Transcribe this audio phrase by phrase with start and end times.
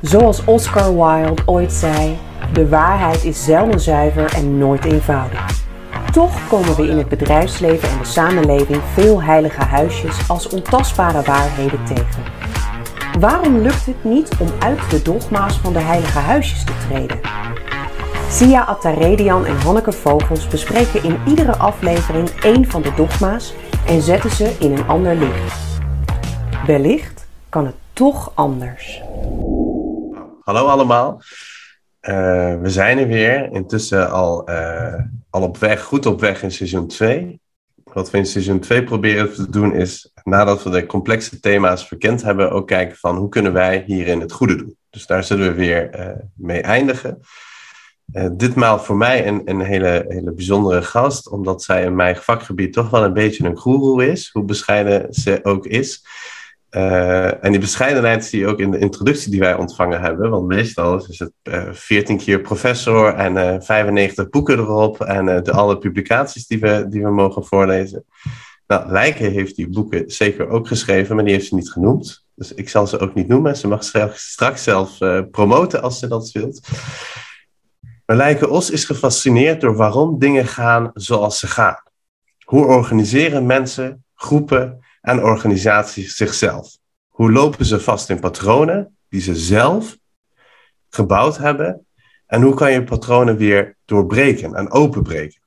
[0.00, 2.18] Zoals Oscar Wilde ooit zei:
[2.52, 5.46] de waarheid is zelden zuiver en nooit eenvoudig.
[6.12, 11.84] Toch komen we in het bedrijfsleven en de samenleving veel heilige huisjes als ontastbare waarheden
[11.84, 12.22] tegen.
[13.20, 17.20] Waarom lukt het niet om uit de dogma's van de heilige huisjes te treden?
[18.30, 23.54] Sia Attaredian en Hanneke Vogels bespreken in iedere aflevering één van de dogma's
[23.86, 25.80] en zetten ze in een ander licht.
[26.66, 29.02] Wellicht kan het toch anders.
[30.48, 31.22] Hallo allemaal.
[32.02, 33.52] Uh, we zijn er weer.
[33.52, 34.94] Intussen al, uh,
[35.30, 37.40] al op weg, goed op weg in seizoen 2.
[37.84, 42.22] Wat we in seizoen 2 proberen te doen is, nadat we de complexe thema's verkend
[42.22, 44.76] hebben, ook kijken van hoe kunnen wij hierin het goede doen.
[44.90, 47.20] Dus daar zullen we weer uh, mee eindigen.
[48.32, 52.90] ditmaal voor mij een, een hele, hele bijzondere gast, omdat zij in mijn vakgebied toch
[52.90, 56.04] wel een beetje een goeroe is, hoe bescheiden ze ook is.
[56.70, 60.30] Uh, en die bescheidenheid zie je ook in de introductie die wij ontvangen hebben.
[60.30, 65.00] Want meestal is het uh, eh, 14 keer professor en uh, eh, 95 boeken erop.
[65.00, 68.04] En de alle publicaties die we, die we mogen voorlezen.
[68.66, 72.24] Nou, Lijke heeft die boeken zeker ook geschreven, maar die heeft ze niet genoemd.
[72.34, 73.56] Dus ik zal ze ook niet noemen.
[73.56, 74.98] Ze mag straks zelf
[75.30, 76.68] promoten als ze dat wilt.
[78.06, 81.82] Maar Lijke Os is gefascineerd door waarom dingen gaan zoals ze gaan.
[82.44, 86.76] Hoe organiseren mensen, groepen en organisaties zichzelf?
[87.08, 89.96] Hoe lopen ze vast in patronen die ze zelf
[90.90, 91.86] gebouwd hebben?
[92.26, 95.40] En hoe kan je patronen weer doorbreken en openbreken?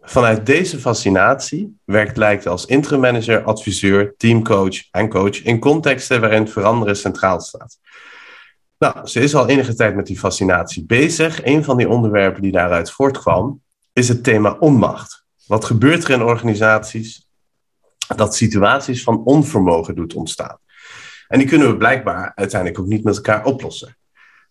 [0.00, 3.04] Vanuit deze fascinatie werkt Lijkt als interim
[3.44, 7.78] adviseur, teamcoach en coach in contexten waarin veranderen centraal staat.
[8.78, 11.44] Nou, ze is al enige tijd met die fascinatie bezig.
[11.44, 15.24] Een van die onderwerpen die daaruit voortkwam is het thema onmacht.
[15.46, 17.23] Wat gebeurt er in organisaties
[18.16, 20.58] dat situaties van onvermogen doet ontstaan.
[21.28, 23.96] En die kunnen we blijkbaar uiteindelijk ook niet met elkaar oplossen.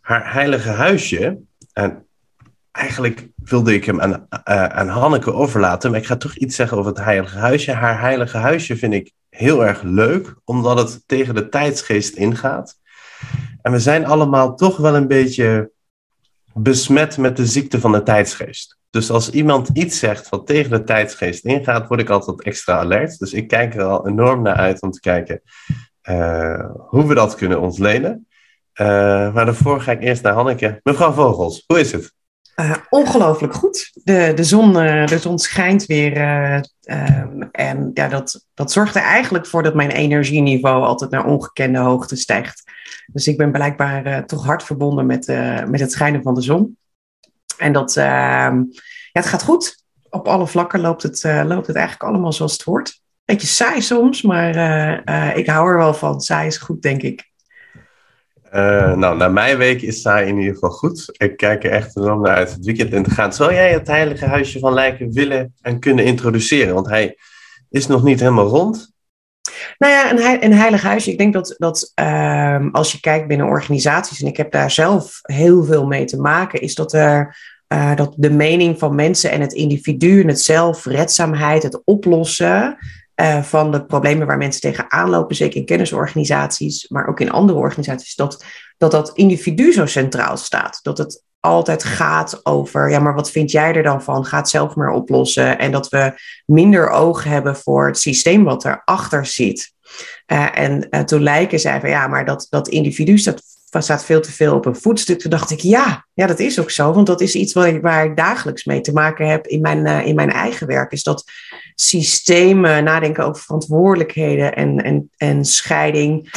[0.01, 1.39] Haar heilige huisje,
[1.73, 2.07] en
[2.71, 6.77] eigenlijk wilde ik hem aan, uh, aan Hanneke overlaten, maar ik ga toch iets zeggen
[6.77, 7.71] over het heilige huisje.
[7.71, 12.79] Haar heilige huisje vind ik heel erg leuk, omdat het tegen de tijdsgeest ingaat.
[13.61, 15.71] En we zijn allemaal toch wel een beetje
[16.53, 18.77] besmet met de ziekte van de tijdsgeest.
[18.93, 23.19] Dus als iemand iets zegt wat tegen de tijdsgeest ingaat, word ik altijd extra alert.
[23.19, 25.41] Dus ik kijk er al enorm naar uit om te kijken
[26.09, 28.27] uh, hoe we dat kunnen ontlenen.
[28.81, 28.87] Uh,
[29.33, 30.79] maar daarvoor ga ik eerst naar Hanneke.
[30.83, 32.13] Mevrouw Vogels, hoe is het?
[32.55, 33.91] Uh, ongelooflijk goed.
[34.03, 36.13] De, de, zon, de zon schijnt weer.
[37.51, 42.15] En ja, dat, dat zorgt er eigenlijk voor dat mijn energieniveau altijd naar ongekende hoogte
[42.15, 42.63] stijgt.
[43.11, 45.27] Dus ik ben blijkbaar toch hard verbonden met,
[45.67, 46.77] met het schijnen van de zon.
[47.57, 48.61] En dat, uh, ja,
[49.11, 49.83] het gaat goed.
[50.09, 53.01] Op alle vlakken loopt het, uh, loopt het eigenlijk allemaal zoals het hoort.
[53.25, 54.55] Beetje saai soms, maar
[55.09, 56.21] uh, ik hou er wel van.
[56.21, 57.31] Saai is goed, denk ik.
[58.51, 61.05] nou, na mijn week is saai in ieder geval goed.
[61.17, 63.33] Ik kijk er echt enorm naar uit het weekend in te gaan.
[63.33, 66.73] Zou jij het heilige huisje van Lijken willen en kunnen introduceren?
[66.73, 67.17] Want hij
[67.69, 68.92] is nog niet helemaal rond.
[69.77, 71.11] Nou ja, een, een heilig huisje.
[71.11, 75.19] Ik denk dat, dat um, als je kijkt binnen organisaties, en ik heb daar zelf
[75.21, 77.37] heel veel mee te maken, is dat er
[77.73, 82.77] uh, dat de mening van mensen en het individu en het zelfredzaamheid, het oplossen
[83.15, 87.59] uh, van de problemen waar mensen tegenaan lopen, zeker in kennisorganisaties, maar ook in andere
[87.59, 88.45] organisaties, dat
[88.77, 90.79] dat, dat individu zo centraal staat.
[90.81, 94.25] Dat het altijd gaat over, ja, maar wat vind jij er dan van?
[94.25, 95.59] Ga zelf maar oplossen.
[95.59, 96.13] En dat we
[96.45, 99.73] minder oog hebben voor het systeem wat erachter zit.
[100.27, 104.21] Uh, en uh, toen lijken zij van, ja, maar dat, dat individu staat, staat veel
[104.21, 105.19] te veel op een voetstuk.
[105.19, 106.93] Toen dacht ik, ja, ja, dat is ook zo.
[106.93, 109.85] Want dat is iets waar ik, waar ik dagelijks mee te maken heb in mijn,
[109.85, 110.91] uh, in mijn eigen werk.
[110.91, 111.23] Is dat
[111.75, 116.29] systemen nadenken over verantwoordelijkheden en, en, en scheiding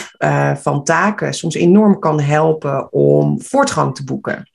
[0.54, 4.50] van taken soms enorm kan helpen om voortgang te boeken.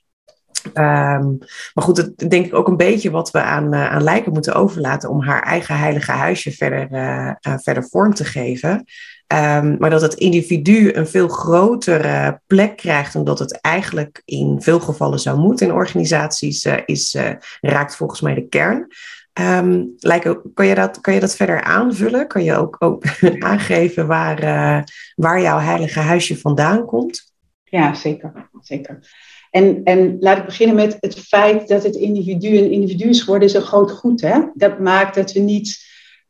[0.65, 1.37] Um,
[1.73, 4.53] maar goed, dat denk ik ook een beetje wat we aan, uh, aan Lijken moeten
[4.53, 8.85] overlaten om haar eigen heilige huisje verder, uh, uh, verder vorm te geven.
[9.27, 14.79] Um, maar dat het individu een veel grotere plek krijgt, omdat het eigenlijk in veel
[14.79, 17.17] gevallen zou moeten in organisaties, is,
[17.61, 18.87] raakt volgens mij de kern.
[19.33, 22.27] Um, Lijken, kan je, dat, kan je dat verder aanvullen?
[22.27, 23.03] Kan je ook, ook
[23.39, 24.39] aangeven waar,
[25.15, 27.33] waar jouw heilige huisje vandaan komt?
[27.63, 28.49] Ja, zeker.
[28.61, 28.99] zeker.
[29.51, 33.47] En, en laat ik beginnen met het feit dat het individu een individu is geworden,
[33.47, 34.21] is een groot goed.
[34.21, 34.39] Hè?
[34.53, 35.79] Dat maakt dat we niet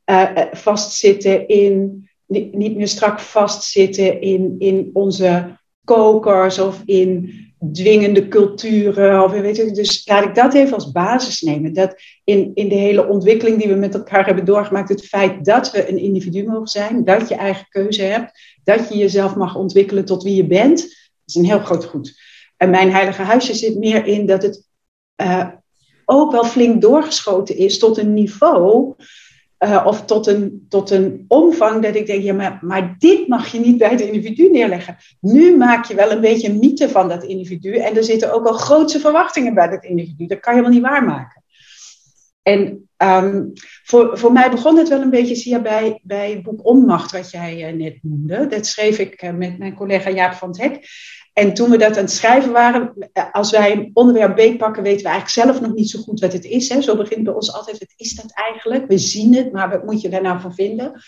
[0.05, 2.09] uh, vastzitten in,
[2.51, 7.33] niet meer strak vastzitten in, in onze kokers of in
[7.73, 9.23] dwingende culturen.
[9.23, 11.73] Of, weet je, dus laat ik dat even als basis nemen.
[11.73, 15.71] Dat in, in de hele ontwikkeling die we met elkaar hebben doorgemaakt, het feit dat
[15.71, 20.05] we een individu mogen zijn, dat je eigen keuze hebt, dat je jezelf mag ontwikkelen
[20.05, 22.19] tot wie je bent is een heel groot goed.
[22.61, 24.67] En mijn heilige huisje zit meer in dat het
[25.21, 25.47] uh,
[26.05, 28.93] ook wel flink doorgeschoten is tot een niveau
[29.59, 33.51] uh, of tot een, tot een omvang dat ik denk, ja, maar, maar dit mag
[33.51, 34.97] je niet bij het individu neerleggen.
[35.19, 38.45] Nu maak je wel een beetje een mythe van dat individu en er zitten ook
[38.45, 40.25] al grootse verwachtingen bij dat individu.
[40.25, 41.43] Dat kan je wel niet waarmaken.
[42.41, 43.51] En um,
[43.83, 47.11] voor, voor mij begon het wel een beetje, zie je, bij, bij het boek Onmacht,
[47.11, 48.47] wat jij uh, net noemde.
[48.47, 50.87] Dat schreef ik met mijn collega Jaap van het Hek.
[51.33, 55.03] En toen we dat aan het schrijven waren, eh, als wij een onderwerp beetpakken, weten
[55.03, 56.69] we eigenlijk zelf nog niet zo goed wat het is.
[56.69, 56.81] Hè.
[56.81, 58.87] Zo begint bij ons altijd, wat is dat eigenlijk?
[58.87, 61.01] We zien het, maar wat moet je daar nou van vinden?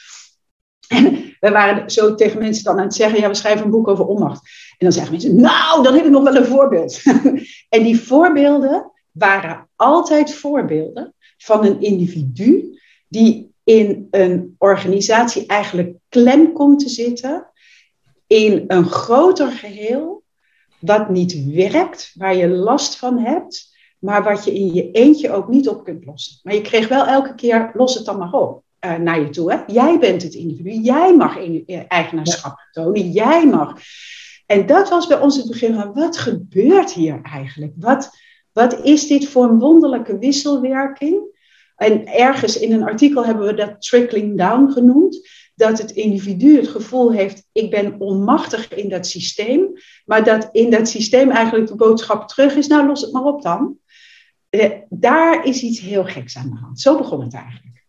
[0.87, 3.87] En we waren zo tegen mensen dan aan het zeggen, ja, we schrijven een boek
[3.87, 4.41] over onmacht.
[4.77, 7.01] En dan zeggen mensen, nou, dan heb ik nog wel een voorbeeld.
[7.75, 16.53] en die voorbeelden waren altijd voorbeelden van een individu die in een organisatie eigenlijk klem
[16.53, 17.47] komt te zitten
[18.33, 20.23] in een groter geheel
[20.79, 25.47] wat niet werkt, waar je last van hebt, maar wat je in je eentje ook
[25.47, 26.39] niet op kunt lossen.
[26.43, 29.51] Maar je kreeg wel elke keer, los het dan maar op uh, naar je toe.
[29.51, 29.57] Hè?
[29.67, 33.79] Jij bent het individu, jij mag in, uh, eigenaarschap tonen, jij mag.
[34.45, 37.73] En dat was bij ons het begin van, wat gebeurt hier eigenlijk?
[37.75, 38.09] Wat,
[38.51, 41.31] wat is dit voor een wonderlijke wisselwerking?
[41.75, 46.67] En ergens in een artikel hebben we dat trickling down genoemd dat het individu het
[46.67, 49.67] gevoel heeft, ik ben onmachtig in dat systeem,
[50.05, 53.41] maar dat in dat systeem eigenlijk de boodschap terug is, nou los het maar op
[53.41, 53.77] dan.
[54.49, 56.79] Eh, daar is iets heel geks aan de hand.
[56.79, 57.85] Zo begon het eigenlijk.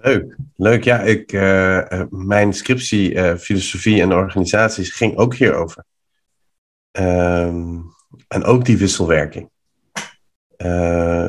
[0.00, 0.84] Leuk, leuk.
[0.84, 5.84] Ja, ik, uh, mijn scriptie filosofie en organisaties ging ook hierover.
[6.92, 7.84] Um,
[8.28, 9.50] en ook die wisselwerking.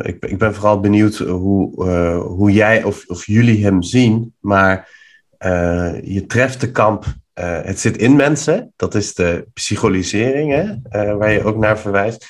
[0.01, 1.83] ik, ik ben vooral benieuwd hoe,
[2.21, 4.98] hoe jij of, of jullie hem zien, maar
[5.45, 7.05] uh, je treft de kamp.
[7.05, 11.79] Uh, het zit in mensen, dat is de psychologisering, hè, uh, waar je ook naar
[11.79, 12.27] verwijst.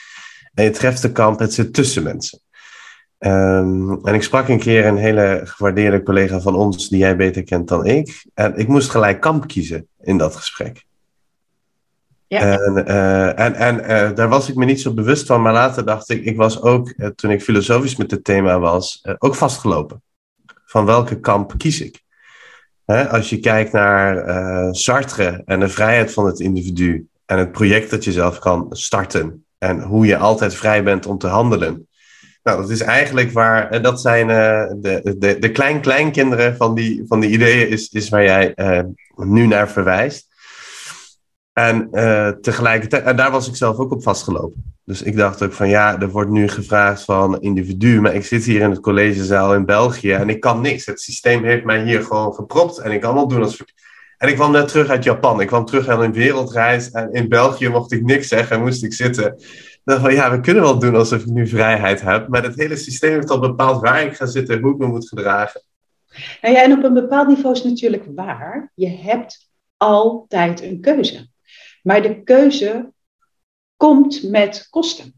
[0.53, 2.39] En je treft de kamp, het zit tussen mensen.
[3.19, 7.43] Um, en ik sprak een keer een hele gewaardeerde collega van ons, die jij beter
[7.43, 8.25] kent dan ik.
[8.33, 10.85] En ik moest gelijk kamp kiezen in dat gesprek.
[12.27, 12.59] Ja.
[12.59, 12.85] En,
[13.55, 16.37] en, en daar was ik me niet zo bewust van, maar later dacht ik, ik
[16.37, 20.01] was ook, toen ik filosofisch met het thema was, ook vastgelopen.
[20.65, 22.03] Van welke kamp kies ik?
[22.95, 27.89] Als je kijkt naar uh, Sartre en de vrijheid van het individu en het project
[27.89, 31.87] dat je zelf kan starten en hoe je altijd vrij bent om te handelen.
[32.43, 37.03] Nou, dat is eigenlijk waar, en dat zijn uh, de, de, de klein-kleinkinderen van die,
[37.07, 38.79] van die ideeën, is, is waar jij uh,
[39.15, 40.27] nu naar verwijst.
[41.67, 44.73] En uh, tegelijkertijd, en daar was ik zelf ook op vastgelopen.
[44.85, 48.43] Dus ik dacht ook van ja, er wordt nu gevraagd van individu, maar ik zit
[48.43, 50.85] hier in het collegezaal in België en ik kan niks.
[50.85, 53.63] Het systeem heeft mij hier gewoon gepropt en ik kan wel doen als.
[54.17, 55.41] En ik kwam net terug uit Japan.
[55.41, 58.83] Ik kwam terug aan een wereldreis en in België mocht ik niks zeggen en moest
[58.83, 59.35] ik zitten.
[59.83, 62.75] Dacht van ja, we kunnen wel doen alsof ik nu vrijheid heb, maar het hele
[62.75, 65.61] systeem heeft al bepaald waar ik ga zitten en hoe ik me moet gedragen.
[66.41, 68.71] Nou ja, en op een bepaald niveau is natuurlijk waar.
[68.75, 71.27] Je hebt altijd een keuze.
[71.83, 72.93] Maar de keuze
[73.75, 75.13] komt met kosten.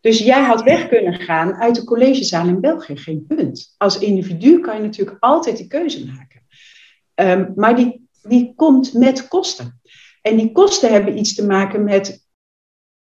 [0.00, 3.74] Dus jij had weg kunnen gaan uit de collegezaal in België, geen punt.
[3.76, 6.46] Als individu kan je natuurlijk altijd die keuze maken.
[7.14, 9.80] Um, maar die, die komt met kosten.
[10.22, 12.26] En die kosten hebben iets te maken met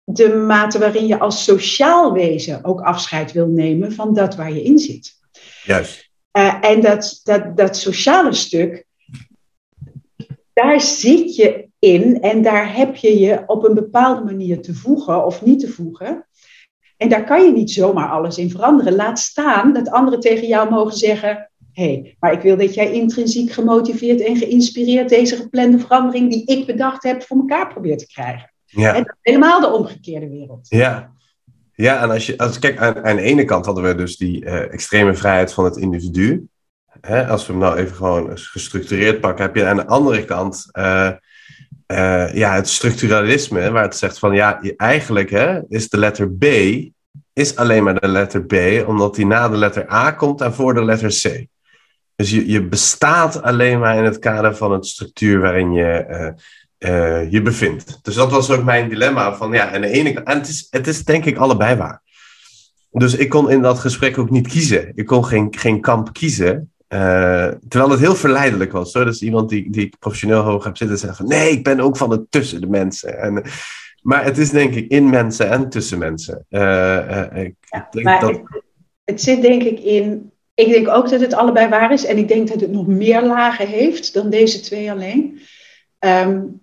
[0.04, 4.63] de mate waarin je als sociaal wezen ook afscheid wil nemen van dat waar je
[4.63, 5.13] in zit.
[5.63, 6.10] Juist.
[6.38, 8.86] Uh, en dat, dat, dat sociale stuk,
[10.54, 15.26] daar zit je in en daar heb je je op een bepaalde manier te voegen
[15.26, 16.28] of niet te voegen.
[16.98, 18.96] En daar kan je niet zomaar alles in veranderen.
[18.96, 22.92] Laat staan dat anderen tegen jou mogen zeggen: hé, hey, maar ik wil dat jij
[22.92, 28.08] intrinsiek gemotiveerd en geïnspireerd deze geplande verandering die ik bedacht heb voor elkaar probeert te
[28.08, 28.52] krijgen.
[28.66, 28.96] Ja.
[28.96, 30.68] En dat is helemaal de omgekeerde wereld.
[30.70, 31.12] Ja,
[31.74, 34.46] ja en als je, als, kijk, aan, aan de ene kant hadden we dus die
[34.46, 36.48] uh, extreme vrijheid van het individu.
[37.02, 40.66] Hè, als we hem nou even gewoon gestructureerd pakken, heb je aan de andere kant
[40.74, 41.12] uh,
[41.88, 46.46] uh, ja, het structuralisme, waar het zegt van ja, eigenlijk hè, is de letter B
[47.34, 48.53] is alleen maar de letter B,
[48.88, 51.46] omdat die na de letter A komt en voor de letter C.
[52.15, 56.91] Dus je, je bestaat alleen maar in het kader van het structuur waarin je uh,
[56.91, 58.00] uh, je bevindt.
[58.01, 60.88] Dus dat was ook mijn dilemma van ja, aan de ene en het is, het
[60.88, 62.01] is denk ik allebei waar.
[62.91, 64.91] Dus ik kon in dat gesprek ook niet kiezen.
[64.96, 66.72] Ik kon geen, geen kamp kiezen.
[66.89, 68.94] Uh, terwijl het heel verleidelijk was.
[68.94, 69.06] Hoor.
[69.06, 71.98] Dus iemand die, die ik professioneel hoog heb zitten zeggen van nee, ik ben ook
[71.98, 73.20] van het tussen de mensen.
[73.20, 73.44] En,
[74.01, 76.46] maar het is denk ik in mensen en tussen mensen.
[76.50, 78.29] Uh, uh, ik ja, denk dat...
[78.29, 78.63] het,
[79.03, 80.32] het, zit denk ik in.
[80.53, 82.06] Ik denk ook dat het allebei waar is.
[82.06, 85.39] En ik denk dat het nog meer lagen heeft dan deze twee alleen.
[86.00, 86.62] Um,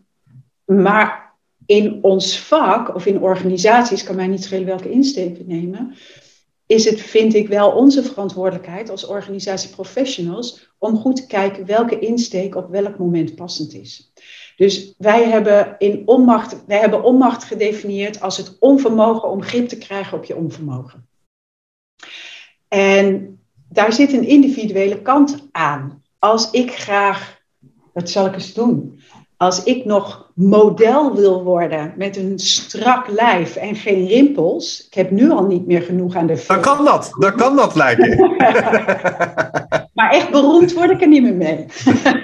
[0.65, 1.33] maar
[1.67, 5.95] in ons vak of in organisaties, kan mij niet schelen welke insteek we nemen,
[6.67, 12.55] is het, vind ik, wel onze verantwoordelijkheid als organisatieprofessionals om goed te kijken welke insteek
[12.55, 14.13] op welk moment passend is.
[14.57, 19.79] Dus wij hebben, in onmacht, wij hebben onmacht gedefinieerd als het onvermogen om grip te
[19.79, 21.09] krijgen op je onvermogen.
[22.69, 26.03] En daar zit een individuele kant aan.
[26.19, 27.43] Als ik graag,
[27.93, 29.01] wat zal ik eens doen?
[29.37, 35.11] Als ik nog model wil worden met een strak lijf en geen rimpels, ik heb
[35.11, 38.19] nu al niet meer genoeg aan de Dan kan dat, dan kan dat lijken.
[39.95, 41.67] maar echt beroemd word ik er niet meer mee.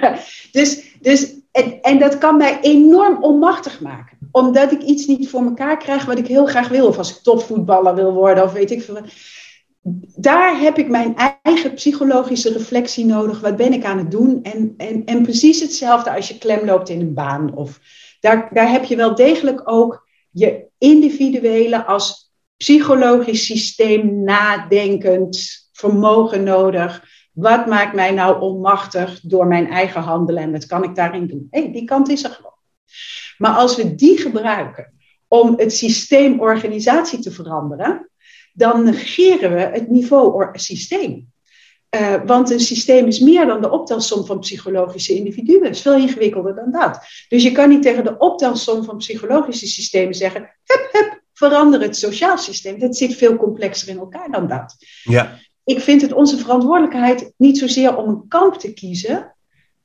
[0.51, 4.17] dus, dus, en, en dat kan mij enorm onmachtig maken.
[4.31, 6.87] Omdat ik iets niet voor mekaar krijg wat ik heel graag wil.
[6.87, 8.97] Of als ik topvoetballer wil worden of weet ik veel
[10.15, 13.39] daar heb ik mijn eigen psychologische reflectie nodig.
[13.39, 14.39] Wat ben ik aan het doen?
[14.43, 17.55] En, en, en precies hetzelfde als je klem loopt in een baan.
[17.55, 17.79] Of
[18.21, 27.03] daar, daar heb je wel degelijk ook je individuele als psychologisch systeem nadenkend vermogen nodig.
[27.31, 31.47] Wat maakt mij nou onmachtig door mijn eigen handelen en wat kan ik daarin doen?
[31.49, 32.55] Hey, die kant is er gewoon.
[33.37, 34.93] Maar als we die gebruiken
[35.27, 38.09] om het systeem organisatie te veranderen,
[38.53, 41.30] dan negeren we het niveau systeem.
[41.95, 45.63] Uh, want een systeem is meer dan de optelsom van psychologische individuen.
[45.63, 46.99] Het is veel ingewikkelder dan dat.
[47.29, 51.97] Dus je kan niet tegen de optelsom van psychologische systemen zeggen: hup, hup, verander het
[51.97, 52.79] sociaal systeem.
[52.79, 54.75] Dat zit veel complexer in elkaar dan dat.
[55.03, 55.39] Ja.
[55.63, 59.35] Ik vind het onze verantwoordelijkheid niet zozeer om een kamp te kiezen.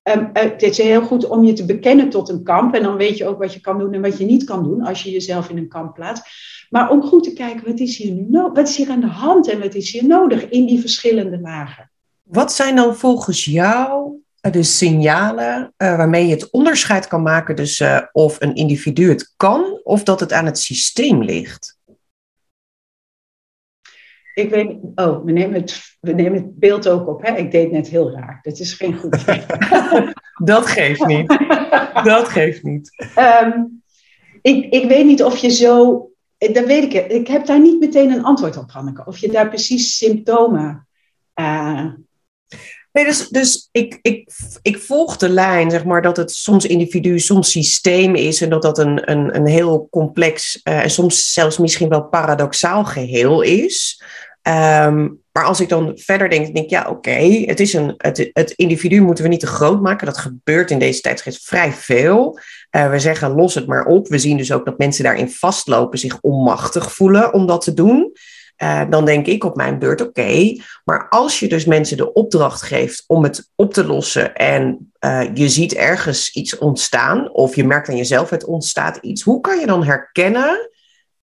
[0.02, 2.74] Um, het is heel goed om je te bekennen tot een kamp.
[2.74, 4.82] En dan weet je ook wat je kan doen en wat je niet kan doen
[4.82, 6.24] als je jezelf in een kamp plaatst.
[6.70, 8.26] Maar om goed te kijken, wat is hier?
[8.30, 11.90] Wat is hier aan de hand en wat is hier nodig in die verschillende lagen?
[12.26, 17.92] Wat zijn dan volgens jou de signalen uh, waarmee je het onderscheid kan maken tussen
[17.92, 21.78] uh, of een individu het kan of dat het aan het systeem ligt?
[24.34, 27.22] Ik weet, oh, we nemen het, we nemen het beeld ook op.
[27.22, 27.36] Hè?
[27.36, 28.38] Ik deed net heel raar.
[28.42, 29.24] Dat is geen goed.
[30.52, 31.28] dat geeft niet.
[32.04, 32.90] Dat geeft niet.
[33.42, 33.82] Um,
[34.42, 37.10] ik, ik weet niet of je zo eh, dat weet ik.
[37.10, 39.04] Ik heb daar niet meteen een antwoord op, Hanneke.
[39.06, 40.88] Of je daar precies symptomen.
[41.34, 41.92] Uh...
[42.96, 44.28] Nee, dus, dus ik, ik,
[44.62, 48.40] ik volg de lijn, zeg maar, dat het soms individu, soms systeem is.
[48.40, 52.84] En dat dat een, een, een heel complex uh, en soms zelfs misschien wel paradoxaal
[52.84, 54.02] geheel is.
[54.42, 58.30] Um, maar als ik dan verder denk, denk ik, ja, oké, het is een, het,
[58.32, 60.06] het individu moeten we niet te groot maken.
[60.06, 62.38] Dat gebeurt in deze tijdsgeest vrij veel.
[62.76, 64.08] Uh, we zeggen, los het maar op.
[64.08, 68.12] We zien dus ook dat mensen daarin vastlopen, zich onmachtig voelen om dat te doen.
[68.62, 72.62] Uh, dan denk ik op mijn beurt, oké, maar als je dus mensen de opdracht
[72.62, 77.64] geeft om het op te lossen en uh, je ziet ergens iets ontstaan, of je
[77.64, 80.70] merkt aan jezelf het ontstaat iets, hoe kan je dan herkennen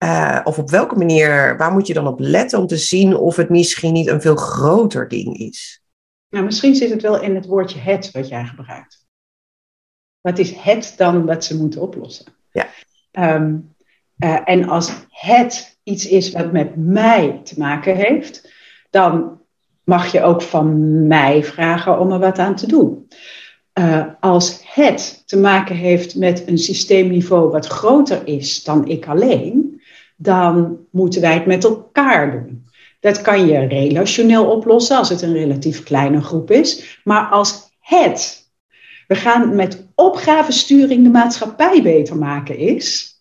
[0.04, 3.36] uh, of op welke manier, waar moet je dan op letten om te zien of
[3.36, 5.82] het misschien niet een veel groter ding is?
[6.28, 9.06] Nou, misschien zit het wel in het woordje het wat jij gebruikt.
[10.20, 12.26] Wat is het dan wat ze moeten oplossen?
[12.52, 12.66] Ja.
[13.34, 13.76] Um,
[14.18, 18.52] uh, en als het iets is wat met mij te maken heeft,
[18.90, 19.40] dan
[19.84, 23.08] mag je ook van mij vragen om er wat aan te doen.
[23.78, 29.80] Uh, als het te maken heeft met een systeemniveau wat groter is dan ik alleen,
[30.16, 32.66] dan moeten wij het met elkaar doen.
[33.00, 37.00] Dat kan je relationeel oplossen als het een relatief kleine groep is.
[37.04, 38.50] Maar als het,
[39.06, 43.17] we gaan met opgavesturing de maatschappij beter maken is,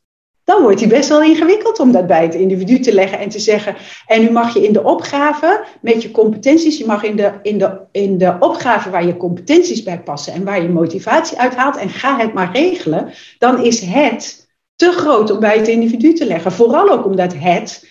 [0.47, 3.39] dan wordt die best wel ingewikkeld om dat bij het individu te leggen en te
[3.39, 3.75] zeggen.
[4.05, 7.57] En nu mag je in de opgave met je competenties, je mag in de, in
[7.57, 11.89] de, in de opgave waar je competenties bij passen en waar je motivatie uithaalt en
[11.89, 13.13] ga het maar regelen.
[13.37, 16.51] Dan is het te groot om bij het individu te leggen.
[16.51, 17.87] Vooral ook omdat het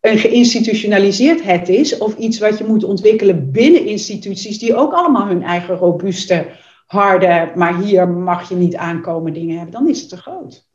[0.00, 5.26] een geïnstitutionaliseerd het is, of iets wat je moet ontwikkelen binnen instituties die ook allemaal
[5.26, 6.46] hun eigen robuuste,
[6.86, 10.67] harde, maar hier mag je niet aankomen dingen hebben, dan is het te groot.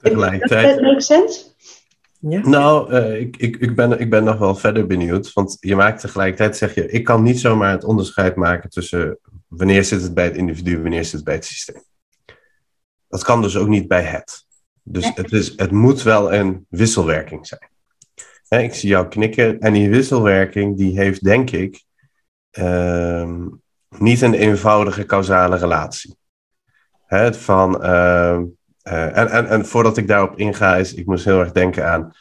[0.00, 0.74] Tegelijkertijd.
[0.74, 1.44] Dat makes sense?
[2.18, 2.48] Ja.
[2.48, 5.32] Nou, uh, ik, ik, ik, ben, ik ben nog wel verder benieuwd.
[5.32, 9.84] Want je maakt tegelijkertijd, zeg je, ik kan niet zomaar het onderscheid maken tussen wanneer
[9.84, 11.82] zit het bij het individu en wanneer zit het bij het systeem.
[13.08, 14.46] Dat kan dus ook niet bij het.
[14.82, 17.68] Dus het, is, het moet wel een wisselwerking zijn.
[18.64, 19.60] ik zie jou knikken.
[19.60, 21.84] En die wisselwerking die heeft denk ik
[22.58, 23.46] uh,
[23.88, 26.16] niet een eenvoudige causale relatie.
[27.06, 28.40] He, van, uh,
[28.90, 32.12] uh, en, en, en voordat ik daarop inga, is ik moest heel erg denken aan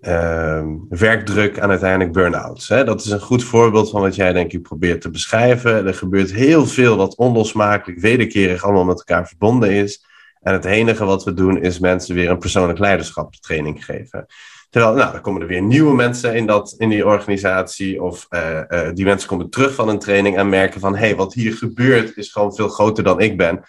[0.00, 2.66] ehm, werkdruk en uiteindelijk burn-outs.
[2.66, 5.86] Dat is een goed voorbeeld van wat jij denk ik probeert te beschrijven.
[5.86, 10.04] Er gebeurt heel veel wat onlosmakelijk, wederkerig allemaal met elkaar verbonden is.
[10.40, 14.26] En het enige wat we doen is mensen weer een persoonlijk leiderschapstraining geven.
[14.70, 18.02] Terwijl, nou, dan komen er weer nieuwe mensen in, dat, in die organisatie.
[18.02, 20.92] Of uh, uh, die mensen komen terug van een training en merken van...
[20.92, 23.62] hé, hey, wat hier gebeurt is gewoon veel groter dan ik ben.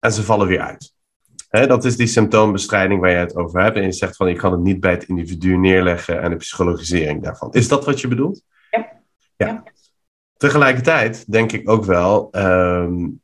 [0.00, 0.93] En ze vallen weer uit.
[1.54, 3.76] Hè, dat is die symptoombestrijding waar je het over hebt.
[3.76, 6.22] En je zegt van, je kan het niet bij het individu neerleggen...
[6.22, 7.52] en de psychologisering daarvan.
[7.52, 8.42] Is dat wat je bedoelt?
[8.70, 8.88] Ja.
[9.36, 9.46] ja.
[9.46, 9.62] ja.
[10.36, 12.28] Tegelijkertijd denk ik ook wel...
[12.32, 13.20] Um,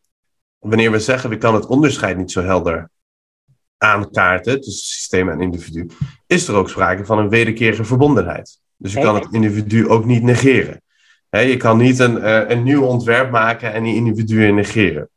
[0.59, 2.91] wanneer we zeggen, we kan het onderscheid niet zo helder
[3.77, 5.87] aankaarten tussen systeem en individu,
[6.27, 8.61] is er ook sprake van een wederkerige verbondenheid.
[8.77, 10.83] Dus je kan het individu ook niet negeren.
[11.31, 15.09] je kan niet een, uh, een nieuw ontwerp maken en die individuen negeren.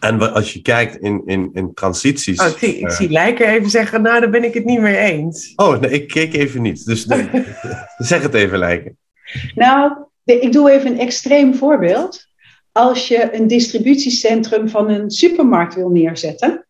[0.00, 2.40] En als je kijkt in, in, in transities.
[2.40, 4.80] Oh, ik, zie, ik uh, zie Lijker even zeggen, nou, daar ben ik het niet
[4.80, 5.52] mee eens.
[5.56, 6.84] Oh, nee, ik keek even niet.
[6.86, 7.44] Dus de,
[7.98, 8.94] zeg het even, Lijker.
[9.54, 9.92] Nou,
[10.22, 12.28] de, ik doe even een extreem voorbeeld.
[12.72, 16.66] Als je een distributiecentrum van een supermarkt wil neerzetten,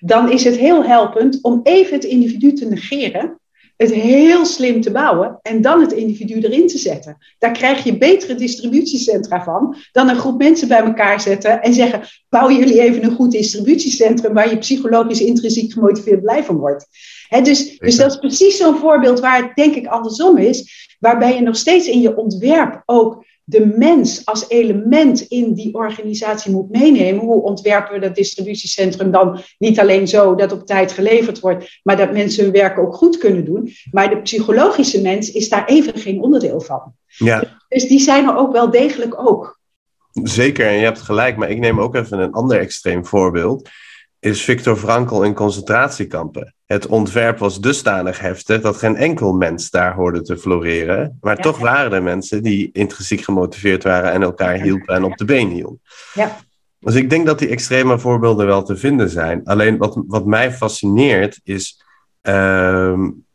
[0.00, 3.40] dan is het heel helpend om even het individu te negeren,
[3.78, 7.16] het heel slim te bouwen en dan het individu erin te zetten.
[7.38, 12.00] Daar krijg je betere distributiecentra van dan een groep mensen bij elkaar zetten en zeggen:
[12.28, 16.86] bouwen jullie even een goed distributiecentrum waar je psychologisch intrinsiek gemotiveerd blij van wordt.
[17.42, 21.40] dus, dus dat is precies zo'n voorbeeld waar het denk ik andersom is, waarbij je
[21.40, 27.24] nog steeds in je ontwerp ook de mens als element in die organisatie moet meenemen.
[27.24, 31.96] Hoe ontwerpen we dat distributiecentrum dan niet alleen zo dat op tijd geleverd wordt, maar
[31.96, 33.72] dat mensen hun werk ook goed kunnen doen.
[33.90, 36.94] Maar de psychologische mens is daar even geen onderdeel van.
[37.06, 37.58] Ja.
[37.68, 39.60] Dus die zijn er ook wel degelijk ook.
[40.12, 43.68] Zeker, en je hebt gelijk, maar ik neem ook even een ander extreem voorbeeld.
[44.20, 46.54] Is Victor Frankl in concentratiekampen.
[46.66, 51.18] Het ontwerp was dusdanig heftig dat geen enkel mens daar hoorde te floreren.
[51.20, 55.24] Maar toch waren er mensen die intrinsiek gemotiveerd waren en elkaar hielpen en op de
[55.24, 55.80] been hielden.
[56.14, 56.36] Ja.
[56.80, 59.44] Dus ik denk dat die extreme voorbeelden wel te vinden zijn.
[59.44, 61.82] Alleen wat, wat mij fascineert is.
[62.22, 63.26] Um,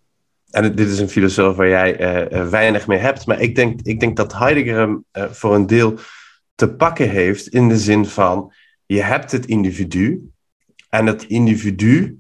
[0.50, 3.26] en dit is een filosoof waar jij uh, weinig mee hebt.
[3.26, 5.94] Maar ik denk, ik denk dat Heidegger hem uh, voor een deel
[6.56, 7.48] te pakken heeft.
[7.48, 8.54] In de zin van:
[8.86, 10.33] je hebt het individu.
[10.94, 12.20] En het individu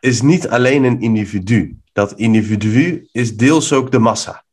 [0.00, 1.76] is niet alleen een individu.
[1.92, 4.44] Dat individu is deels ook de massa.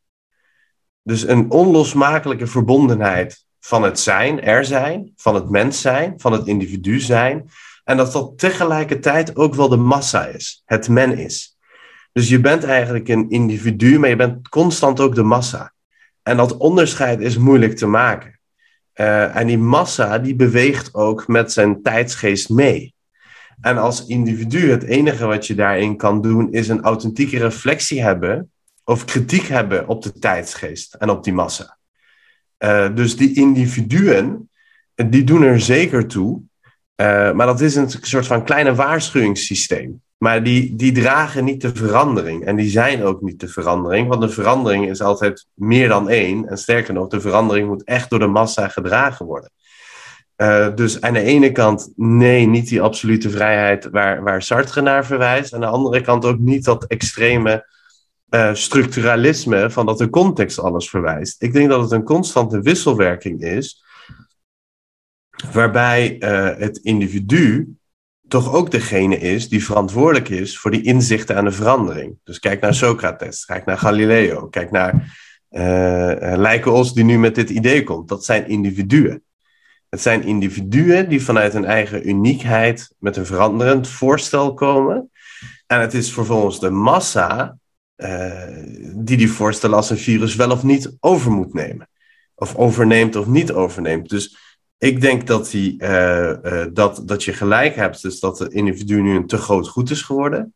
[1.02, 6.46] Dus een onlosmakelijke verbondenheid van het zijn, er zijn, van het mens zijn, van het
[6.46, 7.50] individu zijn.
[7.84, 11.56] En dat dat tegelijkertijd ook wel de massa is, het men is.
[12.12, 15.72] Dus je bent eigenlijk een individu, maar je bent constant ook de massa.
[16.22, 18.38] En dat onderscheid is moeilijk te maken.
[18.94, 22.93] Uh, en die massa die beweegt ook met zijn tijdsgeest mee.
[23.60, 28.50] En als individu, het enige wat je daarin kan doen, is een authentieke reflectie hebben
[28.84, 31.76] of kritiek hebben op de tijdsgeest en op die massa.
[32.58, 34.50] Uh, dus die individuen,
[34.94, 36.40] die doen er zeker toe.
[36.96, 40.02] Uh, maar dat is een soort van kleine waarschuwingssysteem.
[40.18, 42.44] Maar die, die dragen niet de verandering.
[42.44, 44.08] En die zijn ook niet de verandering.
[44.08, 46.48] Want de verandering is altijd meer dan één.
[46.48, 49.50] En sterker nog, de verandering moet echt door de massa gedragen worden.
[50.36, 55.06] Uh, dus aan de ene kant, nee, niet die absolute vrijheid waar, waar Sartre naar
[55.06, 55.54] verwijst.
[55.54, 57.66] Aan de andere kant ook niet dat extreme
[58.30, 61.42] uh, structuralisme van dat de context alles verwijst.
[61.42, 63.84] Ik denk dat het een constante wisselwerking is,
[65.52, 67.76] waarbij uh, het individu
[68.28, 72.18] toch ook degene is die verantwoordelijk is voor die inzichten aan de verandering.
[72.24, 75.22] Dus kijk naar Socrates, kijk naar Galileo, kijk naar
[76.36, 78.08] Lijkeos die nu met dit idee komt.
[78.08, 79.22] Dat zijn individuen.
[79.94, 85.10] Het zijn individuen die vanuit hun eigen uniekheid met een veranderend voorstel komen.
[85.66, 87.58] En het is vervolgens de massa
[87.96, 88.32] uh,
[88.94, 91.88] die die voorstellen als een virus wel of niet over moet nemen.
[92.34, 94.08] Of overneemt of niet overneemt.
[94.08, 94.36] Dus
[94.78, 99.02] ik denk dat, die, uh, uh, dat, dat je gelijk hebt, dus dat het individu
[99.02, 100.54] nu een te groot goed is geworden.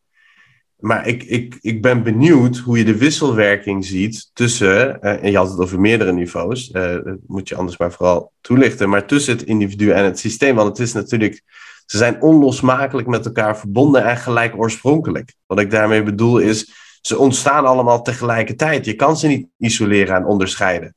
[0.79, 5.37] Maar ik, ik, ik ben benieuwd hoe je de wisselwerking ziet tussen, uh, en je
[5.37, 9.37] had het over meerdere niveaus, uh, dat moet je anders maar vooral toelichten, maar tussen
[9.37, 10.55] het individu en het systeem.
[10.55, 11.41] Want het is natuurlijk,
[11.85, 15.33] ze zijn onlosmakelijk met elkaar verbonden en gelijk oorspronkelijk.
[15.45, 18.85] Wat ik daarmee bedoel is, ze ontstaan allemaal tegelijkertijd.
[18.85, 20.95] Je kan ze niet isoleren en onderscheiden.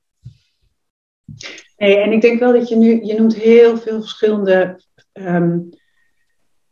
[1.76, 4.80] Nee, en ik denk wel dat je nu, je noemt heel veel verschillende.
[5.12, 5.68] Um,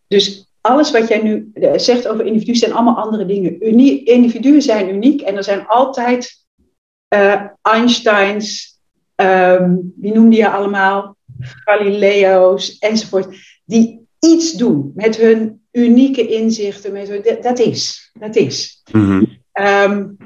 [0.09, 3.69] dus alles wat jij nu eh, zegt over individuen zijn allemaal andere dingen.
[3.69, 6.39] Unie, individuen zijn uniek en er zijn altijd
[7.15, 8.79] uh, Einsteins,
[9.17, 11.17] um, wie noemde je allemaal?
[11.41, 16.93] Galileo's enzovoort, die iets doen met hun unieke inzichten.
[16.93, 18.83] Met hun, dat, is, dat is.
[18.93, 19.39] Mm-hmm.
[19.53, 20.17] Um,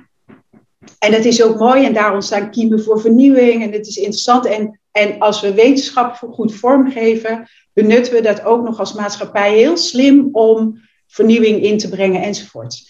[0.99, 4.47] en dat is ook mooi en daar ontstaan kiemen voor vernieuwing en het is interessant.
[4.47, 9.77] En En als we wetenschap goed vormgeven, benutten we dat ook nog als maatschappij heel
[9.77, 12.83] slim om vernieuwing in te brengen enzovoort.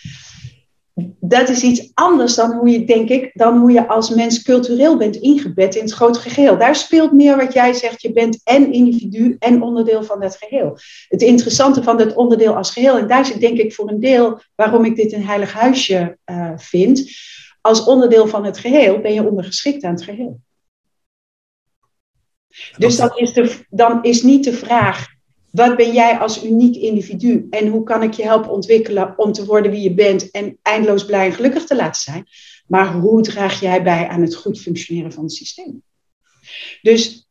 [1.20, 4.96] Dat is iets anders dan hoe je, denk ik, dan hoe je als mens cultureel
[4.96, 6.58] bent ingebed in het grote geheel.
[6.58, 8.02] Daar speelt meer wat jij zegt.
[8.02, 10.78] Je bent en individu en onderdeel van dat geheel.
[11.08, 14.40] Het interessante van dat onderdeel als geheel, en daar zit denk ik voor een deel
[14.54, 17.10] waarom ik dit een heilig huisje uh, vind.
[17.60, 20.40] Als onderdeel van het geheel ben je ondergeschikt aan het geheel.
[22.78, 25.06] Dus dan is, de, dan is niet de vraag,
[25.50, 29.44] wat ben jij als uniek individu en hoe kan ik je helpen ontwikkelen om te
[29.44, 32.26] worden wie je bent en eindeloos blij en gelukkig te laten zijn,
[32.66, 35.82] maar hoe draag jij bij aan het goed functioneren van het systeem?
[36.82, 37.28] Dus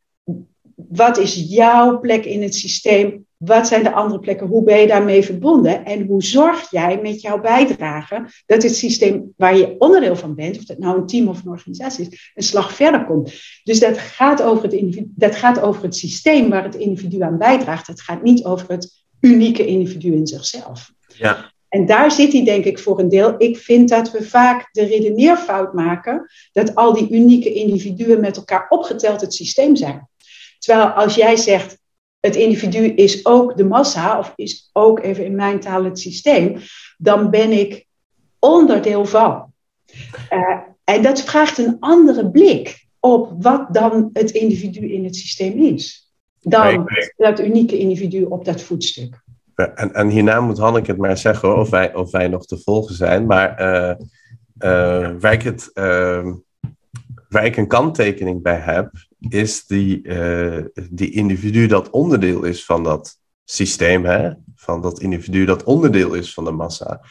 [0.96, 4.48] wat is jouw plek in het systeem wat zijn de andere plekken?
[4.48, 5.86] Hoe ben je daarmee verbonden?
[5.86, 10.58] En hoe zorg jij met jouw bijdrage dat het systeem waar je onderdeel van bent,
[10.58, 13.34] of dat nou een team of een organisatie is, een slag verder komt?
[13.64, 17.38] Dus dat gaat over het, individu, dat gaat over het systeem waar het individu aan
[17.38, 17.88] bijdraagt.
[17.88, 20.92] Het gaat niet over het unieke individu in zichzelf.
[21.08, 21.52] Ja.
[21.70, 23.36] En daar zit hij denk ik voor een deel.
[23.38, 28.66] Ik vind dat we vaak de redeneerfout maken dat al die unieke individuen met elkaar
[28.70, 30.08] opgeteld het systeem zijn.
[30.64, 31.78] Terwijl als jij zegt,
[32.20, 36.58] het individu is ook de massa, of is ook even in mijn taal het systeem,
[36.98, 37.86] dan ben ik
[38.40, 39.54] onderdeel van.
[40.30, 45.60] Uh, en dat vraagt een andere blik op wat dan het individu in het systeem
[45.60, 46.12] is.
[46.40, 49.22] Dan dat unieke individu op dat voetstuk.
[49.56, 52.96] En, en hierna moet Hanneke het maar zeggen of wij, of wij nog te volgen
[52.96, 53.26] zijn.
[53.26, 53.96] Maar uh,
[54.60, 55.72] uh, waar, ik het,
[57.34, 58.92] waar ik een kanttekening bij heb,
[59.30, 64.30] is die, uh, die individu dat onderdeel is van dat systeem, hè?
[64.56, 67.02] van dat individu dat onderdeel is van de massa,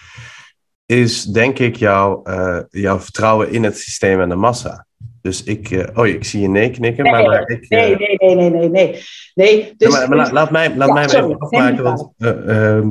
[0.86, 4.86] is denk ik jouw, uh, jouw vertrouwen in het systeem en de massa.
[5.22, 8.16] Dus ik, uh, oh ik zie je nee knikken, nee, maar, maar ik, nee, nee,
[8.16, 9.02] nee, nee, nee, nee,
[9.34, 9.74] nee.
[9.76, 12.88] Dus, maar, maar laat mij, laat ja, mij sorry, even afmaken, want uh,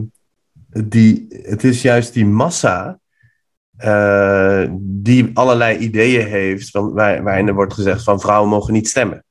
[0.85, 2.99] die, het is juist die massa
[3.85, 9.25] uh, die allerlei ideeën heeft, waar, waarin er wordt gezegd van vrouwen mogen niet stemmen.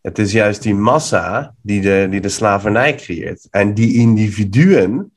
[0.00, 3.46] Het is juist die massa die de, die de slavernij creëert.
[3.50, 5.16] En die individuen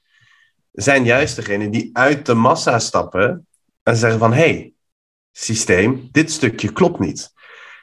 [0.71, 3.47] zijn juist degene die uit de massa stappen
[3.83, 4.73] en zeggen van hé, hey,
[5.31, 7.33] systeem, dit stukje klopt niet.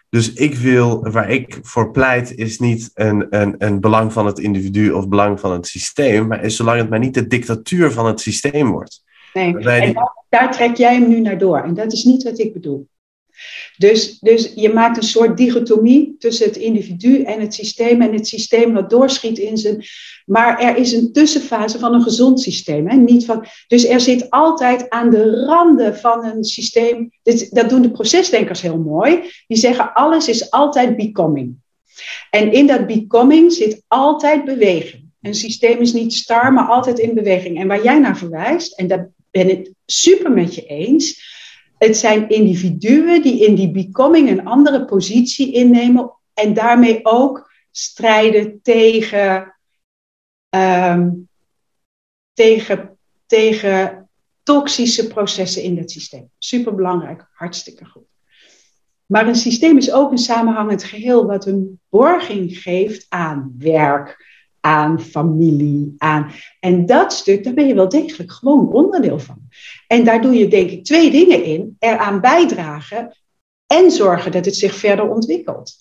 [0.08, 4.38] Dus ik wil, waar ik voor pleit, is niet een, een, een belang van het
[4.38, 8.06] individu of belang van het systeem, maar is zolang het maar niet de dictatuur van
[8.06, 9.04] het systeem wordt.
[9.34, 9.94] Nee, en
[10.28, 11.62] daar, trek jij hem nu naar door.
[11.62, 12.88] En dat is niet wat ik bedoel.
[13.76, 18.02] Dus, dus je maakt een soort dichotomie tussen het individu en het systeem.
[18.02, 19.84] En het systeem wat doorschiet in zijn.
[20.24, 22.88] Maar er is een tussenfase van een gezond systeem.
[22.88, 22.96] Hè?
[22.96, 27.10] Niet van, dus er zit altijd aan de randen van een systeem.
[27.22, 29.20] Dit, dat doen de procesdenkers heel mooi.
[29.46, 31.54] Die zeggen: alles is altijd becoming.
[32.30, 35.04] En in dat becoming zit altijd beweging.
[35.20, 37.58] Een systeem is niet star, maar altijd in beweging.
[37.60, 41.34] En waar jij naar verwijst, en daar ben ik super met je eens.
[41.78, 48.60] Het zijn individuen die in die becoming een andere positie innemen en daarmee ook strijden
[48.62, 49.56] tegen,
[50.50, 51.28] um,
[52.32, 54.08] tegen, tegen
[54.42, 56.30] toxische processen in het systeem.
[56.38, 58.06] Super belangrijk, hartstikke goed.
[59.06, 64.35] Maar een systeem is ook een samenhangend geheel wat een borging geeft aan werk,
[64.66, 66.30] aan familie, aan.
[66.60, 69.38] En dat stuk, daar ben je wel degelijk gewoon onderdeel van.
[69.86, 71.76] En daar doe je denk ik twee dingen in.
[71.78, 73.16] Eraan bijdragen
[73.66, 75.76] en zorgen dat het zich verder ontwikkelt.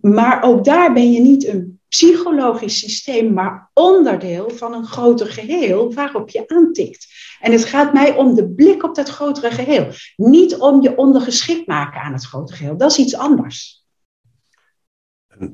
[0.00, 5.94] Maar ook daar ben je niet een psychologisch systeem, maar onderdeel van een groter geheel
[5.94, 7.06] waarop je aantikt.
[7.40, 9.88] En het gaat mij om de blik op dat grotere geheel.
[10.16, 12.76] Niet om je ondergeschikt maken aan het grotere geheel.
[12.76, 13.85] Dat is iets anders.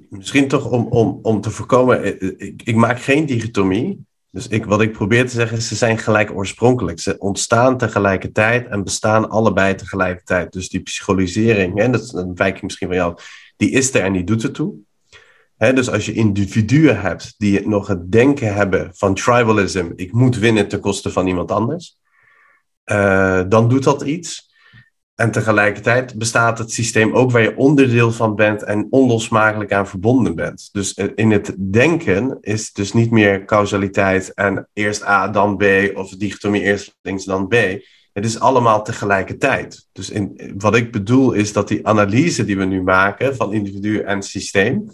[0.08, 4.06] Misschien toch om, om, om te voorkomen, eh, eh, ik, ik maak geen dichotomie.
[4.30, 7.00] Dus ik, wat ik probeer te zeggen is, ze zijn gelijk oorspronkelijk.
[7.00, 10.52] Ze ontstaan tegelijkertijd en bestaan allebei tegelijkertijd.
[10.52, 13.16] Dus die psychologisering, en dat een wijking misschien van jou,
[13.56, 14.74] die is er en die doet ertoe.
[15.56, 20.38] He, dus als je individuen hebt die nog het denken hebben van tribalism, ik moet
[20.38, 21.96] winnen ten koste van iemand anders,
[22.84, 24.51] uh, dan doet dat iets.
[25.14, 30.34] En tegelijkertijd bestaat het systeem ook waar je onderdeel van bent en onlosmakelijk aan verbonden
[30.34, 30.68] bent.
[30.72, 36.10] Dus in het denken is dus niet meer causaliteit en eerst A dan B of
[36.10, 37.54] dichotomie eerst links dan B.
[38.12, 39.88] Het is allemaal tegelijkertijd.
[39.92, 43.98] Dus in, wat ik bedoel is dat die analyse die we nu maken van individu
[43.98, 44.90] en systeem,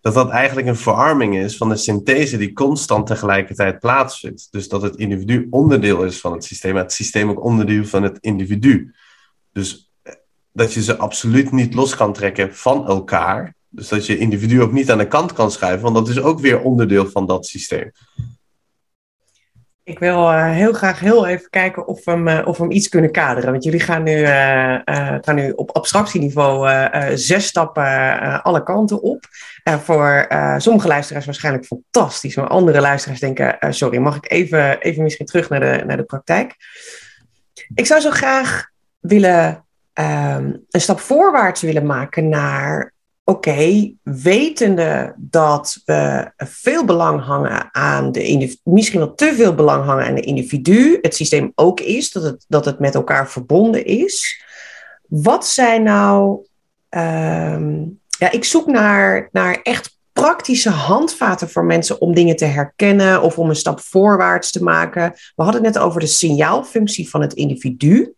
[0.00, 4.48] dat dat eigenlijk een verarming is van de synthese die constant tegelijkertijd plaatsvindt.
[4.50, 8.02] Dus dat het individu onderdeel is van het systeem, maar het systeem ook onderdeel van
[8.02, 8.92] het individu.
[9.52, 10.12] Dus eh,
[10.52, 13.54] dat je ze absoluut niet los kan trekken van elkaar.
[13.68, 16.40] Dus dat je individu ook niet aan de kant kan schuiven, want dat is ook
[16.40, 17.90] weer onderdeel van dat systeem.
[19.84, 22.72] Ik wil uh, heel graag heel even kijken of we hem, uh, of we hem
[22.72, 23.50] iets kunnen kaderen.
[23.50, 24.24] Want jullie gaan nu,
[25.20, 29.24] gaan nu op abstractieniveau zes stappen alle kanten op.
[29.64, 32.36] voor sommige luisteraars waarschijnlijk fantastisch.
[32.36, 36.04] Maar andere luisteraars denken, sorry, mag ik even, even misschien terug naar de, naar de
[36.04, 36.56] praktijk?
[37.74, 38.71] Ik zou zo graag
[39.02, 42.92] willen ehm, een stap voorwaarts willen maken naar
[43.24, 50.06] oké, wetende dat we veel belang hangen aan de misschien wel te veel belang hangen
[50.06, 54.44] aan de individu, het systeem ook is, dat het, dat het met elkaar verbonden is.
[55.08, 56.46] Wat zijn nou,
[56.90, 63.22] um, ja, ik zoek naar, naar echt praktische handvaten voor mensen om dingen te herkennen
[63.22, 65.12] of om een stap voorwaarts te maken.
[65.34, 68.14] We hadden het net over de signaalfunctie van het individu.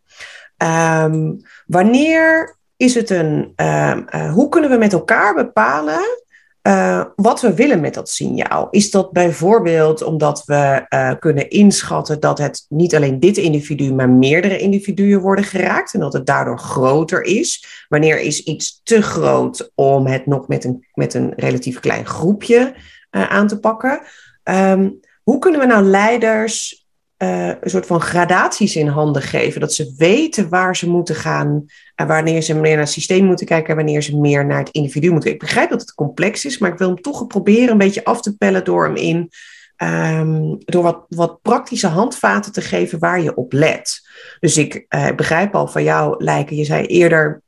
[0.59, 6.23] Um, wanneer is het een, uh, uh, hoe kunnen we met elkaar bepalen
[6.62, 8.69] uh, wat we willen met dat signaal?
[8.71, 10.87] Is dat bijvoorbeeld omdat we
[11.19, 16.12] kunnen inschatten dat het niet alleen dit individu, maar meerdere individuen worden geraakt en dat
[16.12, 17.85] het daardoor groter is?
[17.88, 22.75] Wanneer is iets te groot om het nog met een, met een relatief klein groepje
[23.11, 24.01] aan te pakken?
[24.45, 26.84] Um, hoe kunnen we nou leiders
[27.24, 29.60] uh, een soort van gradaties in handen geven.
[29.60, 31.64] Dat ze weten waar ze moeten gaan.
[31.94, 33.70] En wanneer ze meer naar het systeem moeten kijken.
[33.70, 36.58] En wanneer ze meer naar het individu moeten Ik begrijp dat het complex is.
[36.58, 39.30] Maar ik wil hem toch proberen een beetje af te pellen door hem in.
[39.76, 44.00] Um, door wat, wat praktische handvaten te geven waar je op let.
[44.40, 46.56] Dus ik uh, begrijp al van jou, Lijken.
[46.56, 47.42] Je zei eerder.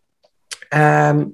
[0.76, 1.30] Um,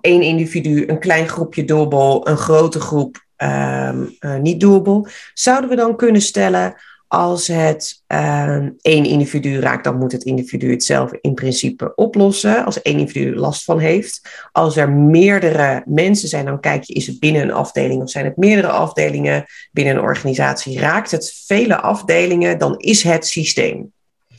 [0.00, 5.08] één individu, een klein groepje dubbel, een grote groep um, niet dubbel.
[5.34, 6.74] Zouden we dan kunnen stellen
[7.08, 12.64] als het uh, één individu raakt, dan moet het individu het zelf in principe oplossen.
[12.64, 14.48] Als één individu last van heeft.
[14.52, 18.24] Als er meerdere mensen zijn, dan kijk je, is het binnen een afdeling of zijn
[18.24, 20.78] het meerdere afdelingen binnen een organisatie?
[20.78, 23.92] Raakt het vele afdelingen, dan is het systeem.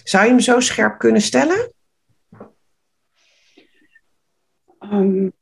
[0.03, 1.71] Zou je hem zo scherp kunnen stellen?
[4.80, 5.34] Um,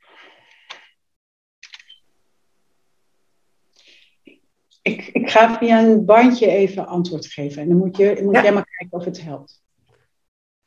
[4.86, 7.62] ik, ik ga via een bandje even antwoord geven.
[7.62, 8.44] En dan moet je, moet ja.
[8.44, 9.62] jij maar kijken of het helpt.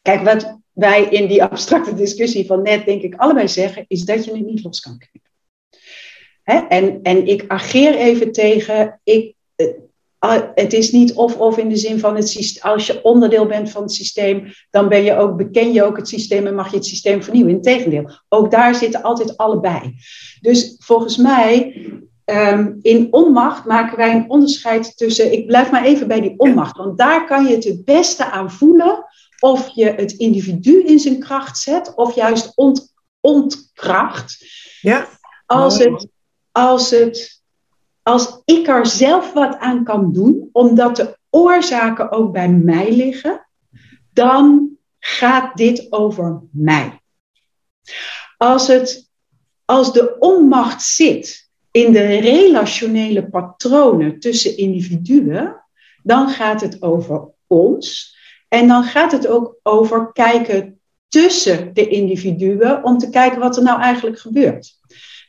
[0.02, 4.24] Kijk, wat wij in die abstracte discussie van net, denk ik, allebei zeggen, is dat
[4.24, 5.31] je het niet los kan knippen.
[6.42, 6.59] Hè?
[6.59, 9.35] En, en ik ageer even tegen, ik,
[10.54, 12.72] het is niet of-of in de zin van het systeem.
[12.72, 16.09] Als je onderdeel bent van het systeem, dan ben je ook, beken je ook het
[16.09, 17.52] systeem en mag je het systeem vernieuwen.
[17.52, 19.94] Integendeel, ook daar zitten altijd allebei.
[20.40, 21.74] Dus volgens mij
[22.30, 25.32] Um, in onmacht maken wij een onderscheid tussen.
[25.32, 28.50] Ik blijf maar even bij die onmacht, want daar kan je het het beste aan
[28.50, 29.04] voelen
[29.40, 34.44] of je het individu in zijn kracht zet of juist ont, ontkracht.
[34.80, 35.06] Ja.
[35.46, 36.08] Als, het,
[36.52, 37.42] als, het,
[38.02, 43.48] als ik er zelf wat aan kan doen, omdat de oorzaken ook bij mij liggen,
[44.12, 47.00] dan gaat dit over mij.
[48.36, 49.08] Als, het,
[49.64, 55.64] als de onmacht zit in de relationele patronen tussen individuen,
[56.02, 58.16] dan gaat het over ons.
[58.48, 63.62] En dan gaat het ook over kijken tussen de individuen om te kijken wat er
[63.62, 64.76] nou eigenlijk gebeurt.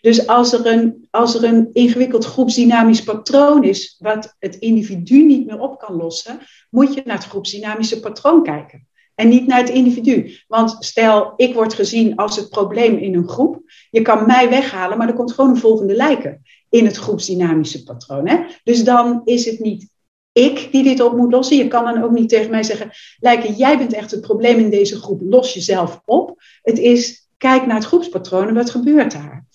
[0.02, 5.46] Dus als er een, als er een ingewikkeld groepsdynamisch patroon is, wat het individu niet
[5.46, 8.89] meer op kan lossen, moet je naar het groepsdynamische patroon kijken
[9.20, 10.36] en niet naar het individu.
[10.48, 13.62] Want stel, ik word gezien als het probleem in een groep.
[13.90, 18.28] Je kan mij weghalen, maar er komt gewoon een volgende lijken in het groepsdynamische patroon.
[18.28, 18.38] Hè?
[18.64, 19.90] Dus dan is het niet
[20.32, 21.58] ik die dit op moet lossen.
[21.58, 24.70] Je kan dan ook niet tegen mij zeggen, Lijken, jij bent echt het probleem in
[24.70, 26.42] deze groep, los jezelf op.
[26.62, 29.46] Het is, kijk naar het groepspatroon en wat gebeurt daar.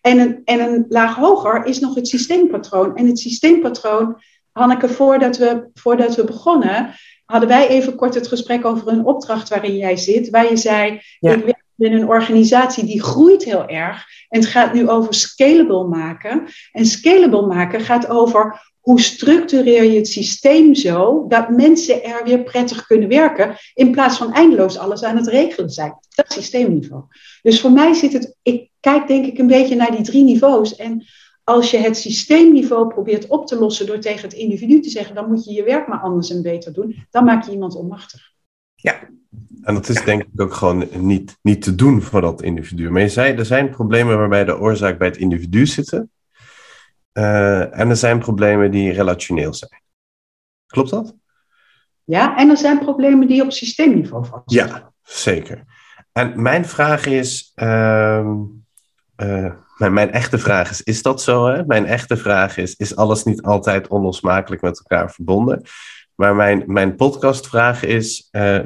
[0.00, 2.96] En en een laag hoger is nog het systeempatroon.
[2.96, 4.16] En het systeempatroon,
[4.58, 6.94] Hanneke, voordat we, voordat we begonnen,
[7.24, 11.00] hadden wij even kort het gesprek over een opdracht waarin jij zit, waar je zei,
[11.20, 11.32] ja.
[11.32, 15.84] ik werk in een organisatie die groeit heel erg en het gaat nu over scalable
[15.84, 16.44] maken.
[16.72, 22.42] En scalable maken gaat over hoe structureer je het systeem zo dat mensen er weer
[22.42, 25.94] prettig kunnen werken, in plaats van eindeloos alles aan het regelen zijn.
[26.14, 27.02] Dat systeemniveau.
[27.42, 30.76] Dus voor mij zit het, ik kijk denk ik een beetje naar die drie niveaus.
[30.76, 31.04] En
[31.48, 35.28] als je het systeemniveau probeert op te lossen door tegen het individu te zeggen, dan
[35.28, 38.32] moet je je werk maar anders en beter doen, dan maak je iemand onmachtig.
[38.74, 39.08] Ja.
[39.62, 42.90] En dat is denk ik ook gewoon niet, niet te doen voor dat individu.
[42.90, 46.10] Maar je zei, er zijn problemen waarbij de oorzaak bij het individu zitten.
[47.12, 49.82] Uh, en er zijn problemen die relationeel zijn.
[50.66, 51.14] Klopt dat?
[52.04, 54.68] Ja, en er zijn problemen die op systeemniveau vastzitten.
[54.68, 55.64] Ja, zeker.
[56.12, 58.30] En mijn vraag is, uh,
[59.16, 61.46] uh, mijn, mijn, echte vraag is, is dat zo?
[61.46, 61.64] Hè?
[61.66, 65.62] Mijn echte vraag is, is alles niet altijd onlosmakelijk met elkaar verbonden?
[66.14, 68.60] Maar mijn, mijn podcastvraag is, uh,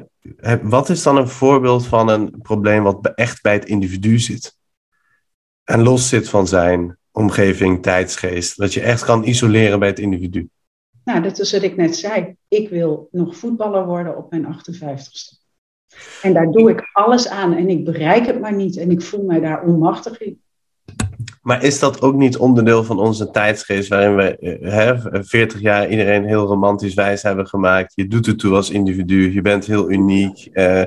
[0.62, 4.56] wat is dan een voorbeeld van een probleem wat echt bij het individu zit?
[5.64, 8.56] En los zit van zijn omgeving, tijdsgeest.
[8.56, 10.48] Dat je echt kan isoleren bij het individu.
[11.04, 12.36] Nou, dat is wat ik net zei.
[12.48, 15.40] Ik wil nog voetballer worden op mijn 58ste.
[16.22, 19.24] En daar doe ik alles aan en ik bereik het maar niet en ik voel
[19.24, 20.42] mij daar onmachtig in.
[21.42, 25.88] Maar is dat ook niet onderdeel van onze tijdsgeest, waarin we eh, hè, 40 jaar
[25.88, 27.92] iedereen heel romantisch wijs hebben gemaakt?
[27.94, 30.48] Je doet het toe als individu, je bent heel uniek.
[30.52, 30.82] Uh,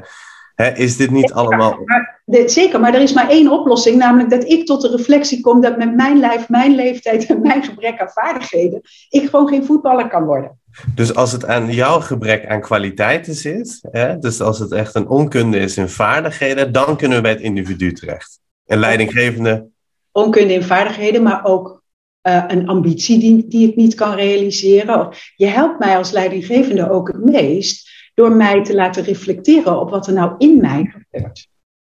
[0.55, 1.79] hè, is dit niet allemaal.
[1.85, 5.61] Maar, zeker, maar er is maar één oplossing, namelijk dat ik tot de reflectie kom
[5.61, 10.07] dat met mijn lijf, mijn leeftijd en mijn gebrek aan vaardigheden, ik gewoon geen voetballer
[10.07, 10.59] kan worden.
[10.95, 15.07] Dus als het aan jouw gebrek aan kwaliteiten zit, hè, dus als het echt een
[15.07, 18.39] onkunde is in vaardigheden, dan kunnen we bij het individu terecht.
[18.65, 19.73] Een leidinggevende.
[20.15, 21.83] Onkunde in vaardigheden, maar ook
[22.27, 25.09] uh, een ambitie die, die ik niet kan realiseren.
[25.35, 30.07] Je helpt mij als leidinggevende ook het meest door mij te laten reflecteren op wat
[30.07, 31.47] er nou in mij gebeurt.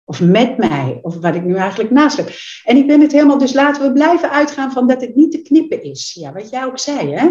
[0.07, 2.31] Of met mij, of wat ik nu eigenlijk naast heb.
[2.65, 5.43] En ik ben het helemaal, dus laten we blijven uitgaan van dat het niet te
[5.43, 6.13] knippen is.
[6.21, 7.29] Ja, wat jij ook zei, hè.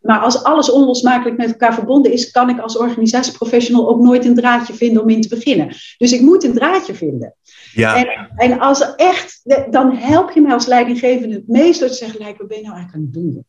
[0.00, 4.34] Maar als alles onlosmakelijk met elkaar verbonden is, kan ik als organisatieprofessional ook nooit een
[4.34, 5.68] draadje vinden om in te beginnen.
[5.98, 7.34] Dus ik moet een draadje vinden.
[7.72, 7.96] Ja.
[7.96, 12.36] En, en als echt, dan help je mij als leidinggevende het meest door te zeggen,
[12.38, 13.44] wat ben je nou eigenlijk aan het doen?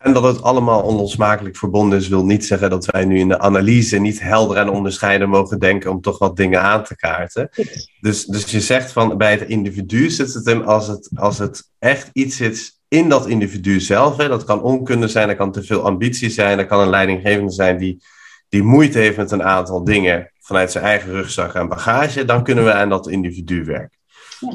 [0.00, 3.38] En dat het allemaal onlosmakelijk verbonden is, wil niet zeggen dat wij nu in de
[3.38, 7.48] analyse niet helder en onderscheiden mogen denken om toch wat dingen aan te kaarten.
[8.00, 11.70] Dus, dus je zegt van bij het individu zit het hem als het, als het
[11.78, 14.16] echt iets zit in dat individu zelf.
[14.16, 17.52] Hè, dat kan onkunde zijn, dat kan te veel ambitie zijn, dat kan een leidinggevende
[17.52, 18.02] zijn die,
[18.48, 22.24] die moeite heeft met een aantal dingen vanuit zijn eigen rugzak en bagage.
[22.24, 23.99] Dan kunnen we aan dat individu werken.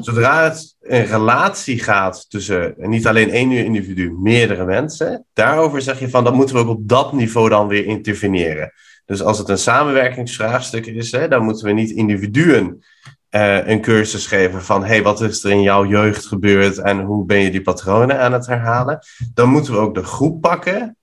[0.00, 6.10] Zodra het een relatie gaat tussen niet alleen één individu, meerdere mensen, daarover zeg je
[6.10, 8.72] van dan moeten we ook op dat niveau dan weer interveneren.
[9.04, 12.84] Dus als het een samenwerkingsvraagstuk is, hè, dan moeten we niet individuen
[13.30, 17.24] uh, een cursus geven van hey, wat is er in jouw jeugd gebeurd en hoe
[17.24, 18.98] ben je die patronen aan het herhalen.
[19.34, 20.96] Dan moeten we ook de groep pakken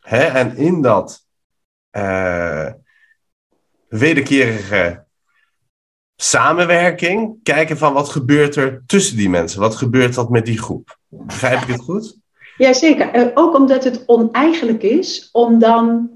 [0.00, 1.26] hè, en in dat
[1.92, 2.66] uh,
[3.88, 5.06] wederkerige
[6.20, 10.98] samenwerking, kijken van wat gebeurt er tussen die mensen, wat gebeurt dat met die groep.
[11.08, 12.16] Begrijp ik het goed?
[12.56, 16.10] Jazeker, eh, ook omdat het oneigenlijk is om dan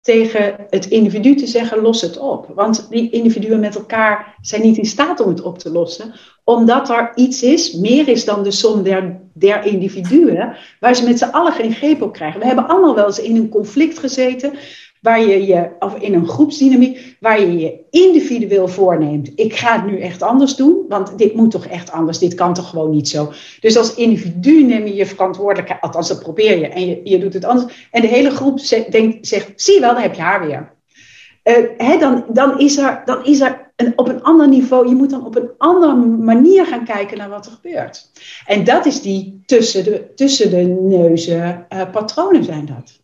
[0.00, 2.52] tegen het individu te zeggen, los het op.
[2.54, 6.90] Want die individuen met elkaar zijn niet in staat om het op te lossen, omdat
[6.90, 11.30] er iets is, meer is dan de som der, der individuen, waar ze met z'n
[11.30, 12.40] allen geen greep op krijgen.
[12.40, 14.52] We hebben allemaal wel eens in een conflict gezeten,
[15.00, 19.30] waar je je, of in een groepsdynamiek, waar je je individueel voorneemt.
[19.34, 22.54] Ik ga het nu echt anders doen, want dit moet toch echt anders, dit kan
[22.54, 23.32] toch gewoon niet zo.
[23.60, 27.34] Dus als individu neem je je verantwoordelijkheid, althans dat probeer je, en je, je doet
[27.34, 27.88] het anders.
[27.90, 30.76] En de hele groep zegt, denkt, zegt zie wel, dan heb je haar weer.
[31.78, 35.26] Uh, dan, dan is er, dan is er op een ander niveau, je moet dan
[35.26, 38.10] op een andere manier gaan kijken naar wat er gebeurt.
[38.46, 42.97] En dat is die tussen de, tussen de neuzen uh, patronen zijn dat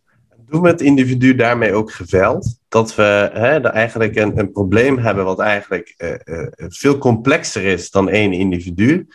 [0.49, 2.59] doen we het individu daarmee ook geweld?
[2.67, 7.91] Dat we hè, eigenlijk een, een probleem hebben wat eigenlijk uh, uh, veel complexer is
[7.91, 9.07] dan één individu.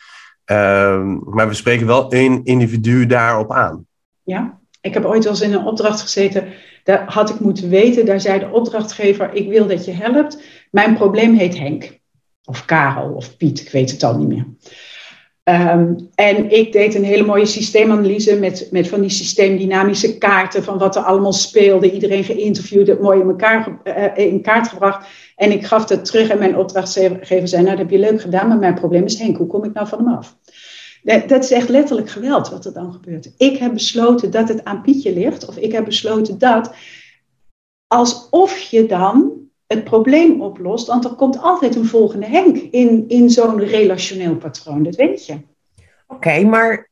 [0.50, 3.86] Uh, maar we spreken wel één individu daarop aan.
[4.22, 6.48] Ja, ik heb ooit wel eens in een opdracht gezeten.
[6.84, 10.42] Daar had ik moeten weten, daar zei de opdrachtgever: Ik wil dat je helpt.
[10.70, 11.98] Mijn probleem heet Henk.
[12.44, 14.46] Of Karel of Piet, ik weet het al niet meer.
[15.50, 20.78] Um, en ik deed een hele mooie systeemanalyse met, met van die systeemdynamische kaarten van
[20.78, 21.92] wat er allemaal speelde.
[21.92, 25.06] Iedereen geïnterviewd, het mooi in, elkaar, uh, in kaart gebracht.
[25.36, 28.48] En ik gaf dat terug en mijn opdrachtgever zei, nou dat heb je leuk gedaan,
[28.48, 30.36] maar mijn probleem is Henk, hoe kom ik nou van hem af?
[31.02, 33.32] Dat, dat is echt letterlijk geweld wat er dan gebeurt.
[33.36, 36.74] Ik heb besloten dat het aan Pietje ligt, of ik heb besloten dat,
[37.86, 39.32] alsof je dan
[39.74, 40.86] het probleem oplost.
[40.86, 45.40] Want er komt altijd een volgende Henk in, in zo'n relationeel patroon, dat weet je.
[46.06, 46.90] Oké, maar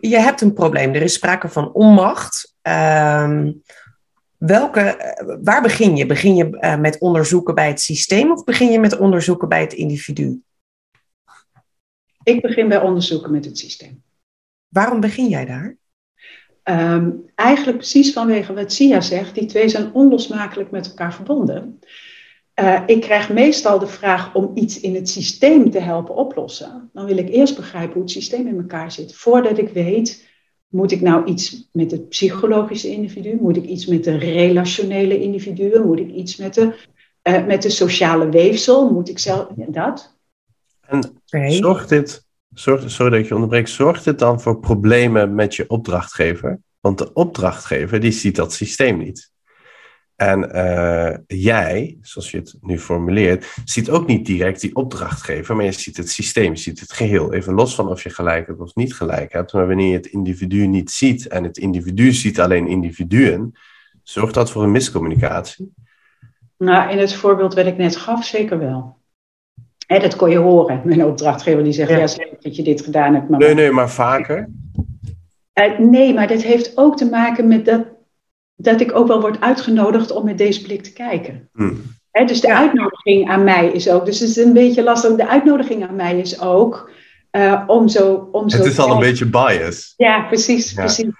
[0.00, 0.94] je hebt een probleem.
[0.94, 2.54] Er is sprake van onmacht.
[2.62, 3.52] Ehm,
[4.36, 6.06] welke, waar begin je?
[6.06, 9.72] Begin je uh, met onderzoeken bij het systeem of begin je met onderzoeken bij het
[9.72, 10.42] individu?
[12.22, 14.02] Ik begin bij onderzoeken met het systeem.
[14.68, 15.76] Waarom begin jij daar?
[16.64, 21.78] Um, eigenlijk precies vanwege wat Sia zegt, die twee zijn onlosmakelijk met elkaar verbonden.
[22.54, 26.90] Uh, ik krijg meestal de vraag om iets in het systeem te helpen oplossen.
[26.92, 29.14] Dan wil ik eerst begrijpen hoe het systeem in elkaar zit.
[29.14, 30.28] Voordat ik weet,
[30.68, 33.38] moet ik nou iets met het psychologische individu?
[33.40, 35.86] Moet ik iets met de relationele individuen?
[35.86, 36.74] Moet ik iets met de,
[37.22, 38.90] uh, met de sociale weefsel?
[38.90, 40.16] Moet ik zelf dat?
[40.86, 45.68] En zorgt dit zorgt, sorry dat je onderbreekt, zorgt het dan voor problemen met je
[45.68, 46.60] opdrachtgever?
[46.80, 49.30] Want de opdrachtgever die ziet dat systeem niet.
[50.20, 55.64] En uh, jij, zoals je het nu formuleert, ziet ook niet direct die opdrachtgever, maar
[55.64, 57.32] je ziet het systeem, je ziet het geheel.
[57.32, 59.52] Even los van of je gelijk hebt of niet gelijk hebt.
[59.52, 63.52] Maar wanneer je het individu niet ziet en het individu ziet alleen individuen,
[64.02, 65.72] zorgt dat voor een miscommunicatie?
[66.56, 68.96] Nou, in het voorbeeld wat ik net gaf, zeker wel.
[69.86, 70.80] Hè, dat kon je horen.
[70.84, 73.28] Mijn opdrachtgever die zegt, ja, ja dat je dit gedaan hebt.
[73.28, 74.48] Maar nee, nee, maar vaker?
[75.54, 77.98] Uh, nee, maar dat heeft ook te maken met dat
[78.62, 81.48] dat ik ook wel word uitgenodigd om met deze blik te kijken.
[81.54, 81.82] Hmm.
[82.26, 85.88] dus de uitnodiging aan mij is ook, dus het is een beetje lastig, de uitnodiging
[85.88, 86.90] aan mij is ook
[87.32, 88.28] uh, om zo...
[88.32, 89.94] Om het is al een beetje bias.
[89.96, 91.10] Ja, precies, precies.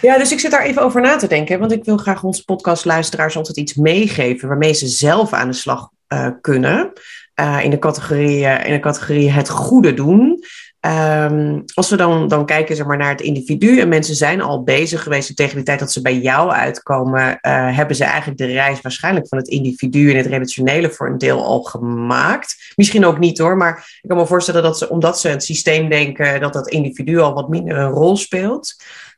[0.00, 2.44] Ja, dus ik zit daar even over na te denken, want ik wil graag onze
[2.44, 6.92] podcastluisteraars altijd iets meegeven waarmee ze zelf aan de slag uh, kunnen.
[7.40, 10.44] Uh, in, de categorie, in de categorie het goede doen.
[10.86, 14.62] Um, als we dan, dan kijken zeg maar, naar het individu en mensen zijn al
[14.62, 18.46] bezig geweest tegen de tijd dat ze bij jou uitkomen, uh, hebben ze eigenlijk de
[18.46, 22.72] reis waarschijnlijk van het individu en het relationele voor een deel al gemaakt.
[22.76, 25.88] Misschien ook niet hoor, maar ik kan me voorstellen dat ze, omdat ze het systeem
[25.88, 28.74] denken, dat dat individu al wat minder een rol speelt.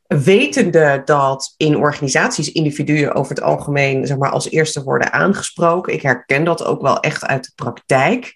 [0.07, 5.93] Wetende dat in organisaties individuen over het algemeen zeg maar, als eerste worden aangesproken.
[5.93, 8.35] Ik herken dat ook wel echt uit de praktijk.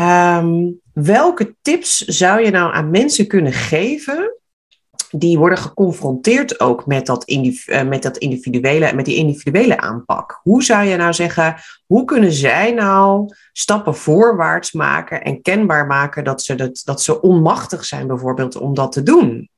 [0.00, 4.38] Um, welke tips zou je nou aan mensen kunnen geven
[5.10, 10.40] die worden geconfronteerd ook met dat, uh, met dat individuele, met die individuele aanpak?
[10.42, 16.24] Hoe zou je nou zeggen, hoe kunnen zij nou stappen voorwaarts maken en kenbaar maken
[16.24, 19.48] dat ze, dat, dat ze onmachtig zijn bijvoorbeeld om dat te doen?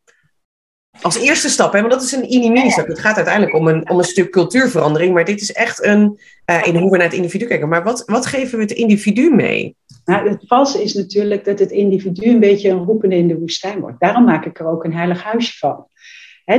[1.03, 2.87] Als eerste stap, hè, want dat is een inimini-stap.
[2.87, 6.19] Het gaat uiteindelijk om een, om een stuk cultuurverandering, maar dit is echt een,
[6.51, 7.69] uh, in hoe we naar het individu kijken.
[7.69, 9.77] Maar wat, wat geven we het individu mee?
[10.05, 13.81] Nou, het valse is natuurlijk dat het individu een beetje een roepende in de woestijn
[13.81, 14.01] wordt.
[14.01, 15.87] Daarom maak ik er ook een heilig huisje van.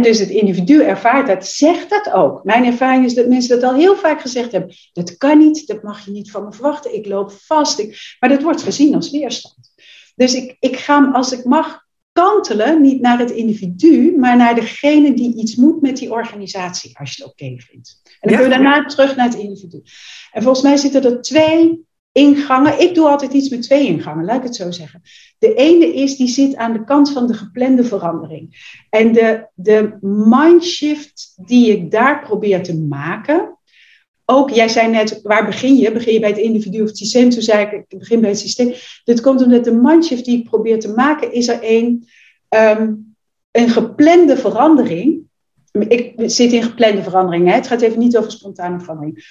[0.01, 2.43] dus het individu ervaart dat, zegt dat ook.
[2.43, 4.75] Mijn ervaring is dat mensen dat al heel vaak gezegd hebben.
[4.93, 6.95] Dat kan niet, dat mag je niet van me verwachten.
[6.95, 7.79] Ik loop vast.
[7.79, 8.17] Ik...
[8.19, 9.73] Maar dat wordt gezien als weerstand.
[10.15, 11.86] Dus ik, ik ga, als ik mag,
[12.18, 17.15] kantelen niet naar het individu, maar naar degene die iets moet met die organisatie, als
[17.15, 18.01] je het oké vindt.
[18.20, 19.82] En dan kun je daarna terug naar het individu.
[20.32, 22.82] En volgens mij zitten er twee ingangen.
[22.82, 25.01] Ik doe altijd iets met twee ingangen, laat ik het zo zeggen.
[25.39, 28.76] De ene is, die zit aan de kant van de geplande verandering.
[28.89, 33.57] En de, de mindshift die ik daar probeer te maken,
[34.30, 35.91] ook, jij zei net, waar begin je?
[35.91, 37.30] Begin je bij het individu of het systeem?
[37.30, 38.73] Toen zei ik, ik begin bij het systeem.
[39.03, 42.07] Dit komt omdat de mindshift die ik probeer te maken, is er een,
[42.49, 42.93] ehm,
[43.51, 45.21] een geplande verandering.
[45.71, 47.53] Ik zit in geplande verandering, hè?
[47.53, 49.25] het gaat even niet over spontane verandering.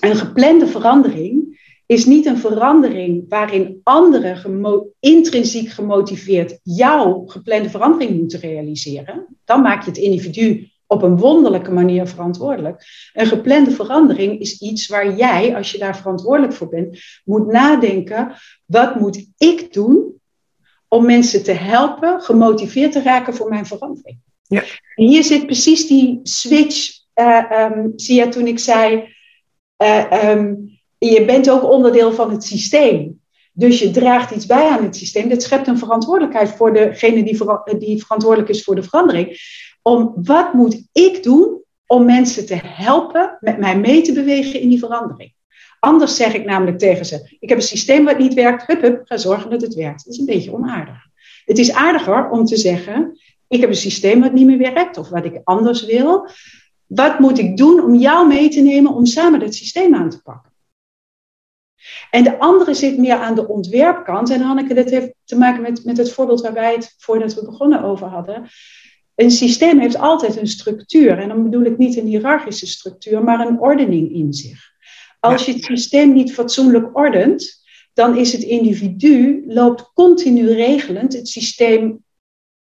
[0.00, 8.40] Een geplande verandering is niet een verandering waarin anderen intrinsiek gemotiveerd jouw geplande verandering moeten
[8.40, 9.26] realiseren.
[9.44, 12.84] Dan maak je het individu op een wonderlijke manier verantwoordelijk.
[13.12, 18.32] Een geplande verandering is iets waar jij, als je daar verantwoordelijk voor bent, moet nadenken:
[18.64, 20.20] wat moet ik doen
[20.88, 24.18] om mensen te helpen gemotiveerd te raken voor mijn verandering?
[24.46, 24.62] Ja.
[24.94, 26.98] En hier zit precies die switch.
[27.14, 29.14] Uh, um, zie je toen ik zei:
[29.82, 33.20] uh, um, je bent ook onderdeel van het systeem.
[33.52, 35.28] Dus je draagt iets bij aan het systeem.
[35.28, 39.38] Dat schept een verantwoordelijkheid voor degene die, die verantwoordelijk is voor de verandering
[39.90, 44.68] om wat moet ik doen om mensen te helpen met mij mee te bewegen in
[44.68, 45.32] die verandering.
[45.80, 48.66] Anders zeg ik namelijk tegen ze: Ik heb een systeem wat niet werkt.
[48.66, 50.04] Hup, hup, ga zorgen dat het werkt.
[50.04, 51.06] Dat is een beetje onaardig.
[51.44, 53.18] Het is aardiger om te zeggen:
[53.48, 56.28] Ik heb een systeem wat niet meer werkt of wat ik anders wil.
[56.86, 60.22] Wat moet ik doen om jou mee te nemen om samen dat systeem aan te
[60.22, 60.52] pakken?
[62.10, 64.30] En de andere zit meer aan de ontwerpkant.
[64.30, 67.44] En Hanneke, dat heeft te maken met, met het voorbeeld waar wij het voordat we
[67.44, 68.48] begonnen over hadden.
[69.20, 71.18] Een systeem heeft altijd een structuur.
[71.18, 74.70] En dan bedoel ik niet een hiërarchische structuur, maar een ordening in zich.
[75.18, 77.62] Als je het systeem niet fatsoenlijk ordent,
[77.92, 82.04] dan is het individu, loopt continu regelend het systeem,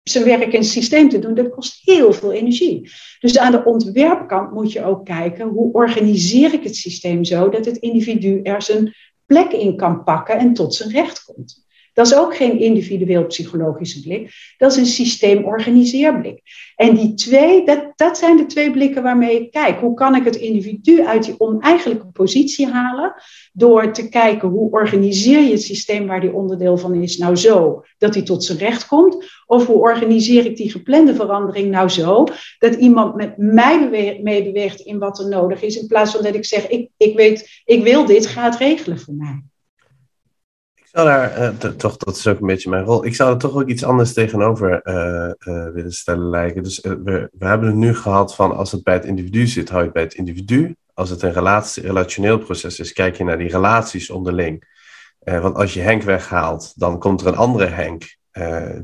[0.03, 1.34] zijn werk in het systeem te doen.
[1.34, 2.91] Dat kost heel veel energie.
[3.20, 7.66] Dus aan de ontwerpkant moet je ook kijken, hoe organiseer ik het systeem zo dat
[7.66, 8.95] het individu er zijn
[9.26, 11.68] plek in kan pakken en tot zijn recht komt.
[12.00, 14.32] Dat is ook geen individueel psychologische blik.
[14.58, 16.41] Dat is een systeemorganiseerblik.
[16.76, 19.80] En die twee, dat, dat zijn de twee blikken waarmee ik kijk.
[19.80, 23.14] Hoe kan ik het individu uit die oneigenlijke positie halen?
[23.54, 27.84] Door te kijken hoe organiseer je het systeem waar die onderdeel van is nou zo
[27.97, 29.26] dat hij tot zijn recht komt?
[29.45, 32.24] Of hoe organiseer ik die geplande verandering nou zo
[32.60, 33.89] dat iemand met mij
[34.24, 37.62] meebeweegt in wat er nodig is, in plaats van dat ik zeg: ik, ik weet,
[37.66, 39.49] ik wil dit, ga het regelen voor mij
[40.92, 43.06] zou daar, uh, toch, dat is ook een beetje mijn rol.
[43.06, 46.64] Ik zou er toch ook iets anders tegenover uh, uh, willen stellen lijken.
[46.64, 49.80] Dus we, we hebben het nu gehad van als het bij het individu zit, hou
[49.80, 50.76] je het bij het individu.
[50.94, 54.64] Als het een relatie, relationeel proces is, kijk je naar die relaties onderling.
[55.20, 58.18] want als je Henk weghaalt, dan komt er een andere Henk.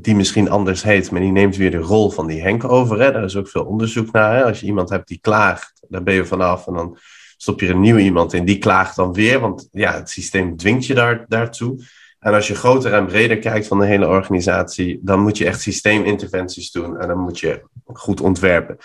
[0.01, 3.01] die misschien anders heet, maar die neemt weer de rol van die Henk over.
[3.01, 3.11] Hè?
[3.11, 4.35] Daar is ook veel onderzoek naar.
[4.35, 4.45] Hè?
[4.45, 6.67] Als je iemand hebt die klaagt, daar ben je vanaf.
[6.67, 6.97] En dan
[7.37, 10.57] stop je er een nieuw iemand in, die klaagt dan weer, want ja, het systeem
[10.57, 11.83] dwingt je daar, daartoe.
[12.19, 15.61] En als je groter en breder kijkt van de hele organisatie, dan moet je echt
[15.61, 18.77] systeeminterventies doen en dan moet je goed ontwerpen.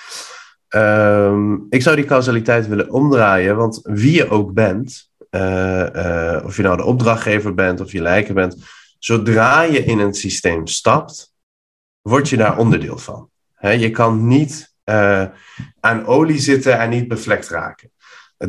[0.69, 6.57] Ehm, ik zou die causaliteit willen omdraaien, want wie je ook bent, eh, eh, of
[6.57, 8.57] je nou de opdrachtgever bent of je lijken bent,
[8.99, 11.33] zodra je in een systeem stapt,
[12.01, 13.29] word je daar onderdeel van.
[13.61, 15.27] je kan niet uh,
[15.81, 17.91] aan olie zitten en niet bevlekt raken.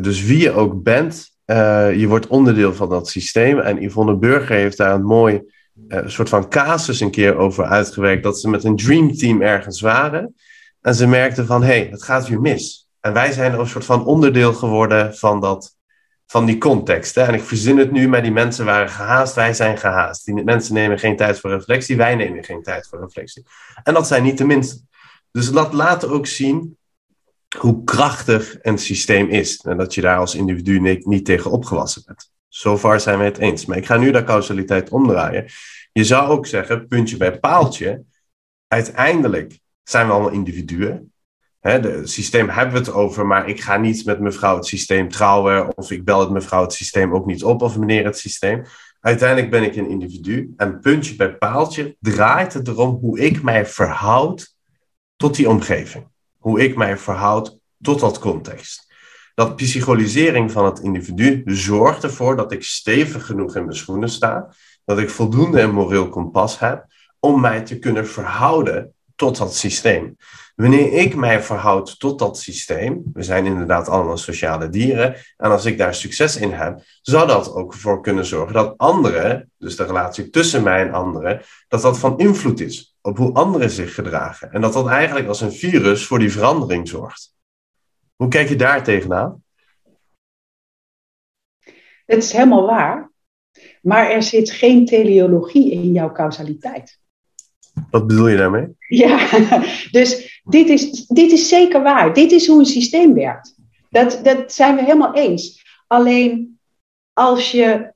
[0.00, 3.58] Dus wie je ook bent, uh, je wordt onderdeel van dat systeem.
[3.58, 5.42] En Yvonne Burger heeft daar een mooi
[5.88, 8.22] uh, soort van casus een keer over uitgewerkt.
[8.22, 10.34] Dat ze met een dreamteam ergens waren.
[10.80, 12.88] En ze merkten van, hé, hey, het gaat weer mis.
[13.00, 15.76] En wij zijn een soort van onderdeel geworden van, dat,
[16.26, 17.14] van die context.
[17.14, 17.22] Hè?
[17.22, 20.24] En ik verzin het nu, maar die mensen waren gehaast, wij zijn gehaast.
[20.24, 23.46] Die mensen nemen geen tijd voor reflectie, wij nemen geen tijd voor reflectie.
[23.82, 24.80] En dat zijn niet de minste.
[25.30, 26.76] Dus dat laat ook zien
[27.58, 29.56] hoe krachtig een systeem is.
[29.56, 32.30] En dat je daar als individu niet, niet tegen opgewassen bent.
[32.48, 33.66] Zover zijn we het eens.
[33.66, 35.46] Maar ik ga nu de causaliteit omdraaien.
[35.92, 38.02] Je zou ook zeggen, puntje bij paaltje.
[38.68, 41.12] Uiteindelijk zijn we allemaal individuen.
[41.60, 45.76] het systeem hebben we het over, maar ik ga niet met mevrouw het systeem trouwen.
[45.76, 48.64] Of ik bel het mevrouw het systeem ook niet op, of meneer het systeem.
[49.00, 50.52] Uiteindelijk ben ik een individu.
[50.56, 54.54] En puntje bij paaltje draait het erom hoe ik mij verhoud
[55.16, 56.10] tot die omgeving
[56.42, 58.90] hoe ik mij verhoud tot dat context.
[59.34, 64.54] Dat psychologisering van het individu zorgt ervoor dat ik stevig genoeg in mijn schoenen sta,
[64.84, 66.86] dat ik voldoende een moreel kompas heb
[67.20, 70.16] om mij te kunnen verhouden tot dat systeem.
[70.62, 75.64] Wanneer ik mij verhoud tot dat systeem, we zijn inderdaad allemaal sociale dieren, en als
[75.64, 79.84] ik daar succes in heb, zou dat ook voor kunnen zorgen dat anderen, dus de
[79.84, 84.52] relatie tussen mij en anderen, dat dat van invloed is op hoe anderen zich gedragen.
[84.52, 87.34] En dat dat eigenlijk als een virus voor die verandering zorgt.
[88.16, 89.42] Hoe kijk je daar tegenaan?
[92.06, 93.12] Het is helemaal waar,
[93.80, 97.00] maar er zit geen teleologie in jouw causaliteit.
[97.90, 98.76] Wat bedoel je daarmee?
[98.88, 99.28] Ja,
[99.90, 102.14] dus dit is, dit is zeker waar.
[102.14, 103.54] Dit is hoe een systeem werkt.
[103.90, 105.64] Dat, dat zijn we helemaal eens.
[105.86, 106.58] Alleen
[107.12, 107.92] als je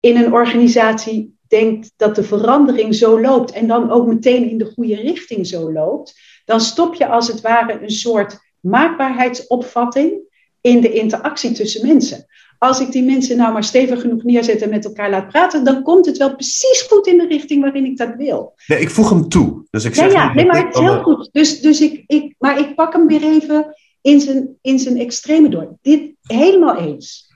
[0.00, 4.72] in een organisatie denkt dat de verandering zo loopt en dan ook meteen in de
[4.74, 10.26] goede richting zo loopt, dan stop je als het ware een soort maakbaarheidsopvatting
[10.60, 12.26] in de interactie tussen mensen
[12.58, 15.82] als ik die mensen nou maar stevig genoeg neerzet en met elkaar laat praten, dan
[15.82, 18.54] komt het wel precies goed in de richting waarin ik dat wil.
[18.66, 19.66] Nee, ik voeg hem toe.
[19.70, 21.28] Dus ik zeg ja, ja nee, maar het is heel goed.
[21.32, 25.48] Dus, dus ik, ik, maar ik pak hem weer even in zijn, in zijn extreme
[25.48, 25.76] door.
[25.82, 27.26] Dit helemaal eens.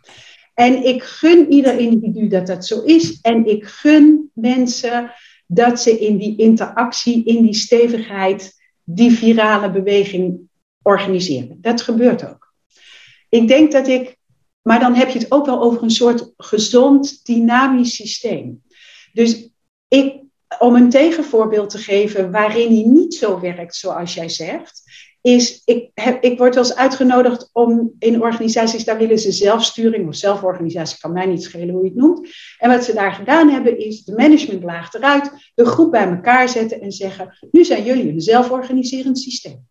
[0.54, 3.18] En ik gun ieder individu dat dat zo is.
[3.20, 5.12] En ik gun mensen
[5.46, 8.52] dat ze in die interactie, in die stevigheid,
[8.84, 10.40] die virale beweging
[10.82, 11.58] organiseren.
[11.60, 12.54] Dat gebeurt ook.
[13.28, 14.16] Ik denk dat ik
[14.62, 18.62] maar dan heb je het ook wel over een soort gezond, dynamisch systeem.
[19.12, 19.48] Dus
[19.88, 20.22] ik,
[20.58, 24.82] om een tegenvoorbeeld te geven waarin hij niet zo werkt zoals jij zegt,
[25.22, 30.08] is, ik, heb, ik word wel eens uitgenodigd om in organisaties, daar willen ze zelfsturing
[30.08, 32.28] of zelforganisatie, kan mij niet schelen hoe je het noemt.
[32.58, 36.80] En wat ze daar gedaan hebben is de managementlaag eruit, de groep bij elkaar zetten
[36.80, 39.66] en zeggen, nu zijn jullie een zelforganiserend systeem.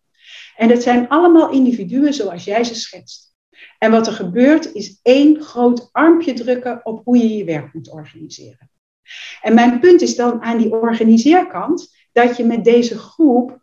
[0.56, 3.31] En dat zijn allemaal individuen zoals jij ze schetst.
[3.78, 7.90] En wat er gebeurt is één groot armpje drukken op hoe je je werk moet
[7.90, 8.70] organiseren.
[9.42, 13.60] En mijn punt is dan aan die organiseerkant dat je met deze groep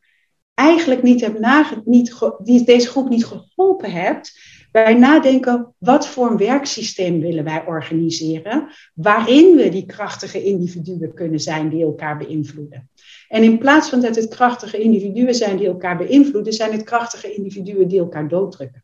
[0.54, 6.30] eigenlijk niet hebt nage, niet die, deze groep niet geholpen hebt bij nadenken wat voor
[6.32, 12.90] een werksysteem willen wij organiseren, waarin we die krachtige individuen kunnen zijn die elkaar beïnvloeden.
[13.28, 17.36] En in plaats van dat het krachtige individuen zijn die elkaar beïnvloeden, zijn het krachtige
[17.36, 18.84] individuen die elkaar dooddrukken.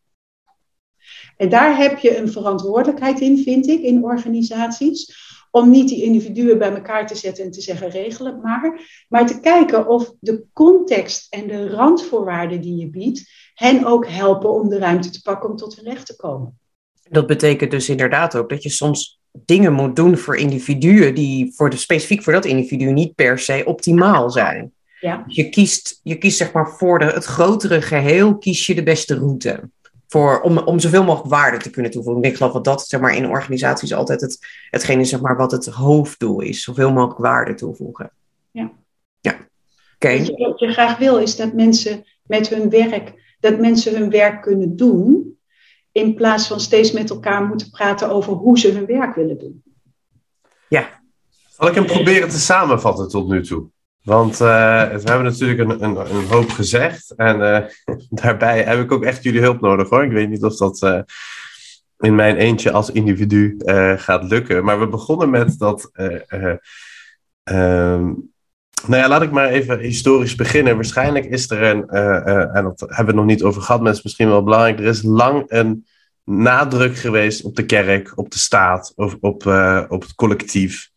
[1.38, 5.24] En daar heb je een verantwoordelijkheid in, vind ik, in organisaties.
[5.52, 8.80] Om niet die individuen bij elkaar te zetten en te zeggen regelen maar.
[9.10, 14.54] Maar te kijken of de context en de randvoorwaarden die je biedt, hen ook helpen
[14.54, 16.60] om de ruimte te pakken om tot hun recht te komen.
[17.10, 21.70] Dat betekent dus inderdaad ook dat je soms dingen moet doen voor individuen die voor
[21.70, 24.74] de, specifiek voor dat individu niet per se optimaal zijn.
[25.00, 25.24] Ja.
[25.28, 29.16] Je kiest, je kiest zeg maar voor de, het grotere geheel, kies je de beste
[29.16, 29.70] route.
[30.08, 32.24] Voor, om, om zoveel mogelijk waarde te kunnen toevoegen.
[32.24, 34.40] Ik geloof dat dat zeg maar, in organisaties altijd het,
[34.70, 36.64] hetgeen is zeg maar, wat het hoofddoel is.
[36.64, 38.12] Zoveel mogelijk waarde toevoegen.
[38.52, 38.72] Ja.
[39.20, 39.36] Ja.
[39.96, 40.18] Oké.
[40.18, 44.76] Wat je graag wil is dat mensen met hun werk, dat mensen hun werk kunnen
[44.76, 45.38] doen.
[45.92, 49.64] In plaats van steeds met elkaar moeten praten over hoe ze hun werk willen doen.
[50.70, 51.04] Ja.
[51.50, 53.70] Zal ik hem proberen te samenvatten tot nu toe?
[54.06, 54.40] Want uh,
[54.84, 57.14] we hebben natuurlijk een, een, een hoop gezegd.
[57.16, 57.60] En uh,
[58.22, 60.04] daarbij heb ik ook echt jullie hulp nodig hoor.
[60.04, 61.00] Ik weet niet of dat uh,
[61.98, 63.58] in mijn eentje als individu
[63.98, 64.64] gaat lukken.
[64.64, 65.92] Maar we begonnen met dat.
[67.44, 68.34] Um,
[68.88, 70.76] nou ja, laat ik maar even historisch beginnen.
[70.76, 73.98] Waarschijnlijk is er een, en dat hebben we het nog niet over gehad, maar het
[73.98, 74.80] is misschien wel belangrijk.
[74.80, 75.86] Er is lang een
[76.24, 79.46] nadruk geweest op de kerk, op de staat, of op,
[79.90, 80.90] op het collectief.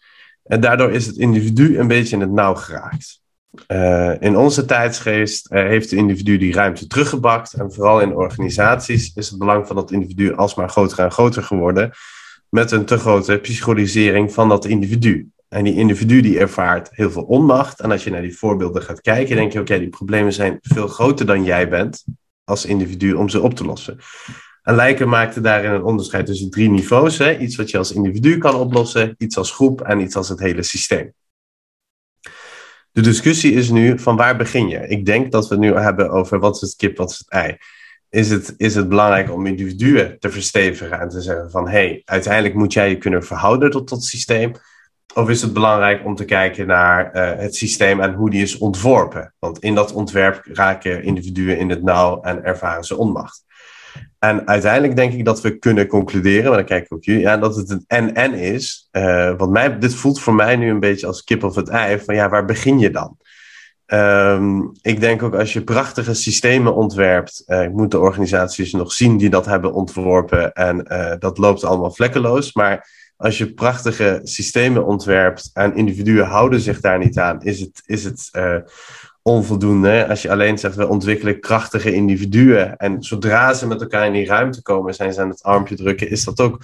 [0.48, 3.20] En daardoor is het individu een beetje in het nauw geraakt.
[3.68, 7.52] Uh, in onze tijdsgeest uh, heeft het individu die ruimte teruggebakt.
[7.52, 11.90] En vooral in organisaties is het belang van dat individu alsmaar groter en groter geworden.
[12.48, 15.28] Met een te grote psychologisering van dat individu.
[15.48, 17.80] En die individu die ervaart heel veel onmacht.
[17.80, 20.88] En als je naar die voorbeelden gaat kijken, denk je: oké, die problemen zijn veel
[20.88, 22.04] groter dan jij bent
[22.44, 23.98] als individu om ze op te lossen.
[24.68, 27.18] En Lijken maakte daarin een onderscheid tussen drie niveaus.
[27.18, 27.38] Hè?
[27.38, 30.62] Iets wat je als individu kan oplossen, iets als groep en iets als het hele
[30.62, 31.12] systeem.
[32.92, 34.88] De discussie is nu van waar begin je?
[34.88, 37.30] Ik denk dat we het nu hebben over wat is het kip, wat is het
[37.30, 37.56] ei.
[38.08, 42.02] Is het, is het belangrijk om individuen te verstevigen en te zeggen van hé, hey,
[42.04, 44.52] uiteindelijk moet jij je kunnen verhouden tot dat systeem?
[45.14, 48.58] Of is het belangrijk om te kijken naar uh, het systeem en hoe die is
[48.58, 49.34] ontworpen?
[49.38, 53.46] Want in dat ontwerp raken individuen in het nauw en ervaren ze onmacht.
[54.18, 57.36] En uiteindelijk denk ik dat we kunnen concluderen, maar dan kijk ik ook jullie, ja,
[57.36, 58.88] dat het een en-en is.
[58.92, 61.98] Uh, want mij, dit voelt voor mij nu een beetje als kip of het ei,
[61.98, 63.16] van ja, waar begin je dan?
[63.86, 68.92] Um, ik denk ook als je prachtige systemen ontwerpt, uh, ik moet de organisaties nog
[68.92, 74.20] zien die dat hebben ontworpen en uh, dat loopt allemaal vlekkeloos, maar als je prachtige
[74.22, 78.30] systemen ontwerpt en individuen houden zich daar niet aan, is het, is het
[79.28, 80.08] onvoldoende.
[80.08, 82.76] Als je alleen zegt, we ontwikkelen krachtige individuen.
[82.76, 86.10] En zodra ze met elkaar in die ruimte komen, zijn ze aan het armpje drukken,
[86.10, 86.58] is dat ook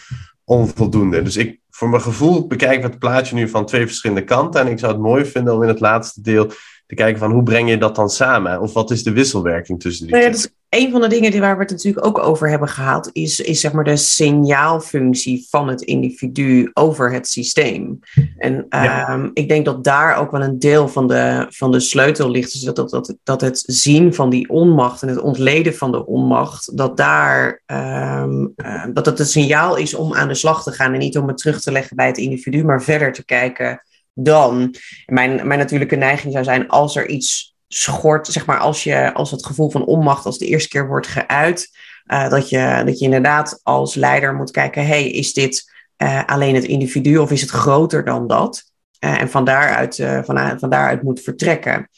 [0.45, 1.23] onvoldoende.
[1.23, 4.61] Dus ik, voor mijn gevoel, bekijk het plaatje nu van twee verschillende kanten.
[4.61, 6.47] En ik zou het mooi vinden om in het laatste deel
[6.87, 8.61] te kijken van hoe breng je dat dan samen?
[8.61, 10.53] Of wat is de wisselwerking tussen die nou twee?
[10.75, 13.61] Een van de dingen die waar we het natuurlijk ook over hebben gehad, is, is
[13.61, 17.99] zeg maar de signaalfunctie van het individu over het systeem.
[18.37, 22.31] En ehm, ik denk dat daar ook wel een deel van de, van de sleutel
[22.31, 22.53] ligt.
[22.53, 26.07] Dus dat, dat, dat, dat het zien van die onmacht en het ontleden van de
[26.07, 30.73] onmacht, dat daar um, uh, dat het een signaal is om aan de slag te
[30.73, 33.83] gaan en niet om het terug te leggen bij het individu, maar verder te kijken
[34.15, 34.75] dan.
[35.07, 39.31] Mijn, mijn natuurlijke neiging zou zijn als er iets schort, zeg maar, als, je, als
[39.31, 41.69] het gevoel van onmacht als de eerste keer wordt geuit,
[42.07, 46.55] uh, dat, je, dat je inderdaad als leider moet kijken, hey, is dit uh, alleen
[46.55, 48.63] het individu of is het groter dan dat?
[49.05, 51.89] Uh, en van daaruit, van, van daaruit moet vertrekken.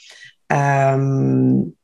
[0.47, 1.77] Um,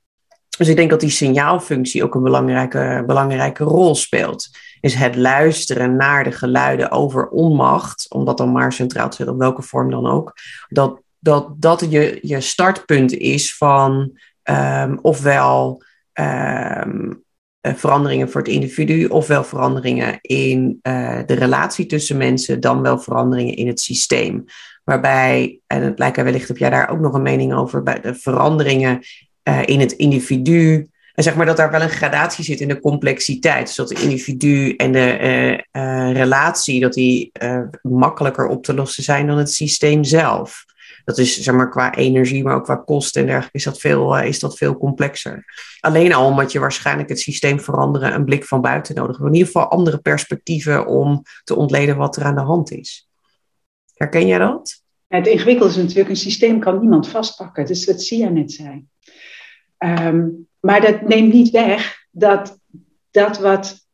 [0.59, 4.49] dus ik denk dat die signaalfunctie ook een belangrijke, belangrijke rol speelt.
[4.81, 9.35] Is het luisteren naar de geluiden over onmacht, om dat dan maar centraal te zetten,
[9.35, 10.33] op welke vorm dan ook.
[10.69, 14.19] Dat dat dat je, je startpunt is van
[14.51, 15.83] um, ofwel
[16.21, 17.23] um,
[17.61, 23.57] veranderingen voor het individu, ofwel veranderingen in uh, de relatie tussen mensen, dan wel veranderingen
[23.57, 24.45] in het systeem.
[24.85, 28.01] Waarbij, en het lijkt er wellicht heb jij daar ook nog een mening over, bij
[28.01, 29.01] de veranderingen
[29.49, 30.87] uh, in het individu.
[31.15, 33.67] En zeg maar dat daar wel een gradatie zit in de complexiteit.
[33.67, 35.65] Dus dat de individu en de
[36.13, 37.33] relatie, dat die
[37.83, 40.65] makkelijker op te lossen zijn dan het systeem zelf
[41.05, 44.19] dat is zeg maar qua energie, maar ook qua kosten en dergelijke, is dat veel,
[44.19, 45.45] uh, is dat veel complexer.
[45.81, 49.19] Alleen al omdat je waarschijnlijk het systeem veranderen een blik van buiten nodig.
[49.19, 53.09] In ieder geval andere perspectieven om te ontleden wat er aan de hand is.
[53.95, 54.83] Herken jij dat?
[55.07, 57.67] Het ingewikkelde is natuurlijk, een systeem kan niemand vastpakken.
[57.67, 58.85] Dus dat zie je net zei.
[59.79, 62.59] Um, maar dat neemt niet weg dat
[63.11, 63.87] dat wat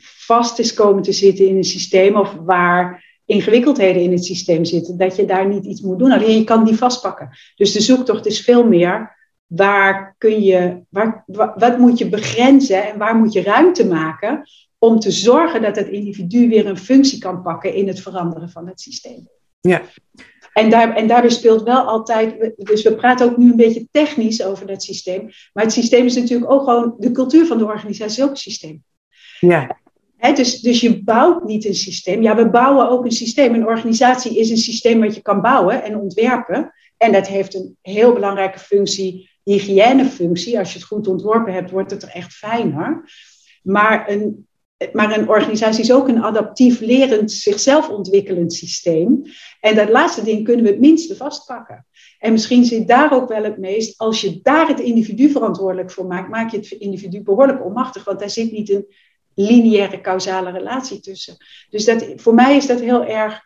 [0.00, 4.96] vast is komen te zitten in een systeem of waar ingewikkeldheden in het systeem zitten,
[4.96, 6.12] dat je daar niet iets moet doen.
[6.12, 7.28] Alleen je kan die vastpakken.
[7.56, 9.16] Dus de zoektocht is veel meer
[9.46, 11.24] waar kun je, waar,
[11.56, 14.42] wat moet je begrenzen en waar moet je ruimte maken
[14.78, 18.66] om te zorgen dat het individu weer een functie kan pakken in het veranderen van
[18.66, 19.28] het systeem.
[19.60, 19.82] Ja.
[20.52, 24.42] En, daar, en daarbij speelt wel altijd, dus we praten ook nu een beetje technisch
[24.42, 28.16] over dat systeem, maar het systeem is natuurlijk ook gewoon, de cultuur van de organisatie
[28.16, 28.82] is ook een systeem.
[29.40, 29.82] Ja
[30.32, 32.22] dus, dus je bouwt niet een systeem.
[32.22, 33.54] Ja, we bouwen ook een systeem.
[33.54, 36.72] Een organisatie is een systeem wat je kan bouwen en ontwerpen.
[36.96, 40.58] En dat heeft een heel belangrijke functie, hygiënefunctie.
[40.58, 43.10] Als je het goed ontworpen hebt, wordt het er echt fijner.
[43.62, 44.46] Maar een,
[44.92, 49.22] maar een organisatie is ook een adaptief, lerend, zichzelf ontwikkelend systeem.
[49.60, 51.86] En dat laatste ding kunnen we het minste vastpakken.
[52.18, 56.06] En misschien zit daar ook wel het meest, als je daar het individu verantwoordelijk voor
[56.06, 58.86] maakt, maak je het individu behoorlijk onmachtig, want daar zit niet een
[59.34, 61.36] lineaire causale relatie tussen.
[61.70, 63.40] Dus dat, voor mij is dat heel erg,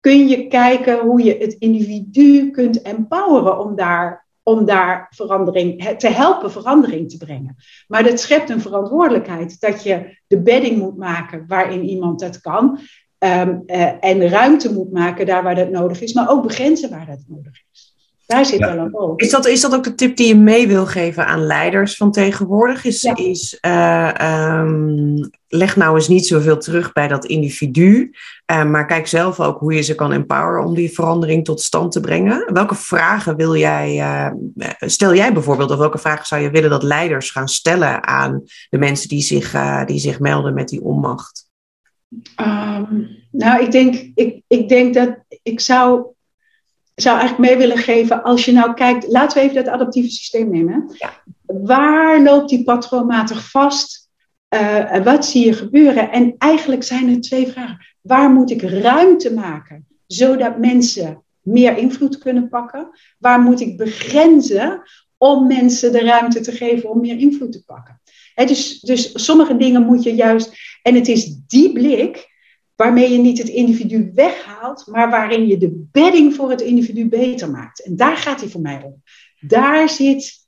[0.00, 6.08] kun je kijken hoe je het individu kunt empoweren om daar, om daar verandering, te
[6.08, 7.56] helpen verandering te brengen.
[7.88, 12.78] Maar dat schept een verantwoordelijkheid dat je de bedding moet maken waarin iemand dat kan.
[13.18, 17.06] Um, uh, en ruimte moet maken daar waar dat nodig is, maar ook begrenzen waar
[17.06, 17.93] dat nodig is.
[18.26, 19.12] Daar zit wel een rol.
[19.16, 22.12] Is dat, is dat ook de tip die je mee wil geven aan leiders van
[22.12, 22.84] tegenwoordig?
[22.84, 28.14] Is, is uh, um, leg nou eens niet zoveel terug bij dat individu,
[28.52, 31.92] uh, maar kijk zelf ook hoe je ze kan empoweren om die verandering tot stand
[31.92, 32.52] te brengen.
[32.52, 34.30] Welke vragen wil jij, uh,
[34.78, 38.78] stel jij bijvoorbeeld, of welke vragen zou je willen dat leiders gaan stellen aan de
[38.78, 39.50] mensen die zich,
[39.86, 41.48] die zich melden met die onmacht?
[42.40, 46.13] Um, nou, ik denk, ik, ik denk dat ik zou
[46.94, 50.50] zou eigenlijk mee willen geven, als je nou kijkt, laten we even dat adaptieve systeem
[50.50, 50.90] nemen.
[50.98, 51.22] Ja.
[51.46, 54.08] Waar loopt die patroonmatig vast?
[54.54, 56.10] Uh, wat zie je gebeuren?
[56.10, 57.86] En eigenlijk zijn er twee vragen.
[58.00, 62.88] Waar moet ik ruimte maken, zodat mensen meer invloed kunnen pakken?
[63.18, 64.82] Waar moet ik begrenzen
[65.16, 68.00] om mensen de ruimte te geven om meer invloed te pakken?
[68.34, 72.33] dus, dus sommige dingen moet je juist, en het is die blik
[72.76, 77.50] waarmee je niet het individu weghaalt, maar waarin je de bedding voor het individu beter
[77.50, 77.84] maakt.
[77.84, 79.02] En daar gaat hij voor mij om.
[79.40, 80.42] Daar zit.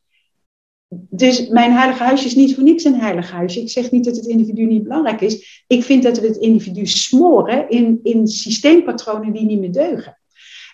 [1.11, 3.61] Dus mijn heilige huisje is niet voor niks een heilig huisje.
[3.61, 5.65] Ik zeg niet dat het individu niet belangrijk is.
[5.67, 10.19] Ik vind dat we het individu smoren in, in systeempatronen die niet meer deugen.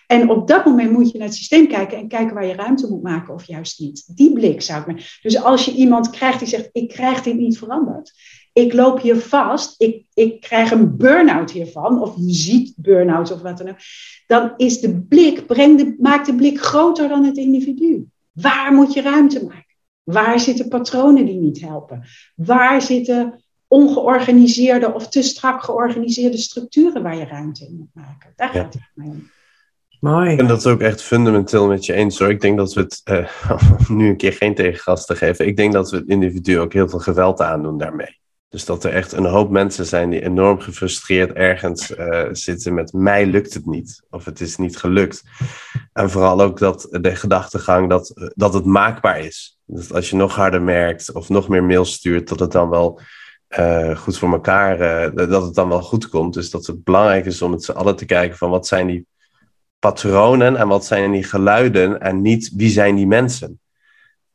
[0.07, 2.87] En op dat moment moet je naar het systeem kijken en kijken waar je ruimte
[2.87, 4.15] moet maken of juist niet.
[4.15, 5.03] Die blik zou ik me.
[5.21, 8.13] Dus als je iemand krijgt die zegt: Ik krijg dit niet veranderd
[8.53, 13.41] ik loop hier vast, ik, ik krijg een burn-out hiervan, of je ziet burn-out of
[13.41, 13.77] wat dan ook,
[14.27, 18.05] dan is de blik, breng de, maak de blik groter dan het individu.
[18.31, 19.75] Waar moet je ruimte maken?
[20.03, 22.03] Waar zitten patronen die niet helpen?
[22.35, 28.33] Waar zitten ongeorganiseerde of te strak georganiseerde structuren waar je ruimte in moet maken?
[28.35, 29.31] Daar gaat het mij om.
[29.99, 30.37] Mooi.
[30.37, 32.29] En dat is ook echt fundamenteel met je eens hoor.
[32.29, 35.73] Ik denk dat we het, uh, nu een keer geen tegengas te geven, ik denk
[35.73, 38.21] dat we het individu ook heel veel geweld aandoen daarmee.
[38.53, 42.93] Dus dat er echt een hoop mensen zijn die enorm gefrustreerd ergens uh, zitten met
[42.93, 44.03] mij lukt het niet.
[44.09, 45.23] Of het is niet gelukt.
[45.93, 49.59] En vooral ook dat de gedachtegang dat, dat het maakbaar is.
[49.65, 52.99] Dus als je nog harder merkt of nog meer mails stuurt, dat het dan wel
[53.59, 54.77] uh, goed voor elkaar,
[55.15, 56.33] dat het dan wel goed komt.
[56.33, 59.05] Dus dat het belangrijk is om met z'n allen te kijken van wat zijn die
[59.79, 63.59] patronen en wat zijn die geluiden en niet wie zijn die mensen.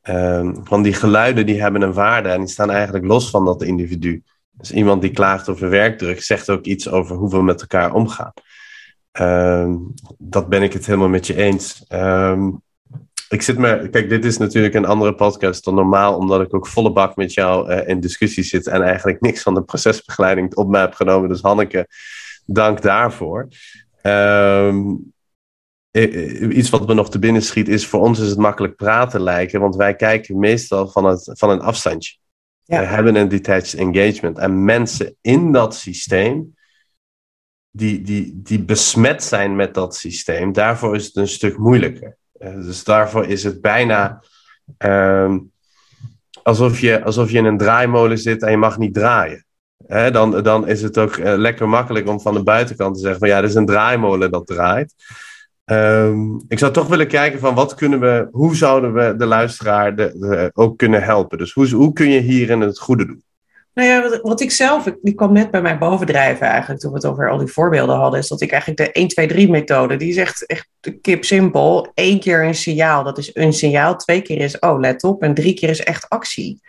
[0.08, 3.62] Um, want die geluiden die hebben een waarde en die staan eigenlijk los van dat
[3.62, 4.22] individu.
[4.50, 8.32] Dus iemand die klaagt over werkdruk zegt ook iets over hoe we met elkaar omgaan.
[9.20, 11.84] Um, dat ben ik het helemaal met je eens.
[11.88, 12.62] Um,
[13.28, 16.66] ik zit me, kijk, dit is natuurlijk een andere podcast dan normaal, omdat ik ook
[16.66, 20.68] volle bak met jou uh, in discussie zit en eigenlijk niks van de procesbegeleiding op
[20.68, 21.28] me heb genomen.
[21.28, 21.88] Dus Hanneke,
[22.46, 23.40] dank daarvoor.
[23.40, 23.52] Um,
[24.02, 24.74] eh, eh,
[26.50, 29.60] iets wat me nog te binnen schiet is, voor ons is het makkelijk praten lijken,
[29.60, 32.16] want wij kijken meestal van, het, van een afstandje.
[32.64, 32.80] Ja.
[32.80, 34.38] We hebben een detached engagement.
[34.38, 36.56] En mensen in dat systeem,
[37.70, 42.16] die, die, die besmet zijn met dat systeem, daarvoor is het een stuk moeilijker.
[42.38, 44.22] Uh, dus daarvoor is het bijna
[44.84, 45.34] uh,
[46.42, 49.46] alsof, je, alsof je in een draaimolen zit en je mag niet draaien.
[50.12, 53.36] Dan, dan is het ook lekker makkelijk om van de buitenkant te zeggen van ja,
[53.36, 54.94] er is een draaimolen dat draait.
[55.70, 59.96] Um, ik zou toch willen kijken van wat kunnen we, hoe zouden we de luisteraar
[59.96, 61.38] de, ook kunnen helpen?
[61.38, 63.22] Dus hoe, hoe kun je hierin het goede doen?
[63.74, 67.06] Nou ja, wat, ik zelf, die kwam net bij mij bovendrijven eigenlijk toen we het
[67.06, 70.08] over al die voorbeelden hadden, is dat ik eigenlijk de 1, 2, 3 methode, die
[70.08, 70.68] is echt, echt
[71.00, 71.90] kip simpel.
[71.94, 73.96] Eén keer een signaal, dat is een signaal.
[73.96, 75.22] Twee keer is, oh let op.
[75.22, 76.60] En drie keer is echt actie.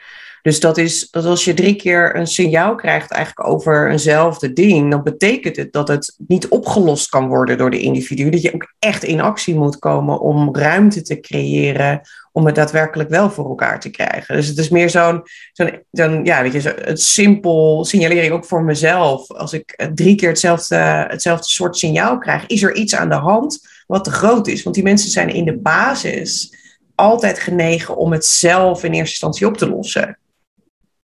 [0.41, 4.91] Dus dat is dat als je drie keer een signaal krijgt eigenlijk over eenzelfde ding,
[4.91, 8.29] dan betekent het dat het niet opgelost kan worden door de individu.
[8.29, 13.09] Dat je ook echt in actie moet komen om ruimte te creëren om het daadwerkelijk
[13.09, 14.35] wel voor elkaar te krijgen.
[14.35, 15.23] Dus het is meer zo'n,
[15.53, 19.31] zo'n, zo'n ja, weet je, zo, het simpel signalering ook voor mezelf.
[19.31, 20.75] Als ik drie keer hetzelfde,
[21.09, 24.63] hetzelfde soort signaal krijg, is er iets aan de hand wat te groot is.
[24.63, 26.57] Want die mensen zijn in de basis
[26.95, 30.18] altijd genegen om het zelf in eerste instantie op te lossen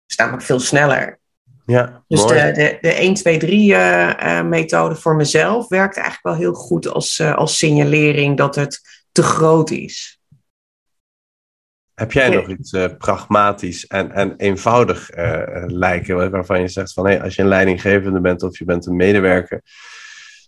[0.08, 1.20] is namelijk veel sneller.
[1.66, 6.26] Ja, dus de, de, de 1, 2, 3 uh, uh, methode voor mezelf werkt eigenlijk
[6.26, 8.82] wel heel goed als, uh, als signalering dat het
[9.12, 10.22] te groot is.
[11.94, 15.10] Heb jij nog iets uh, pragmatisch en, en eenvoudig
[15.68, 18.96] lijken, waarvan je zegt van hey, als je een leidinggevende bent of je bent een
[18.96, 19.62] medewerker,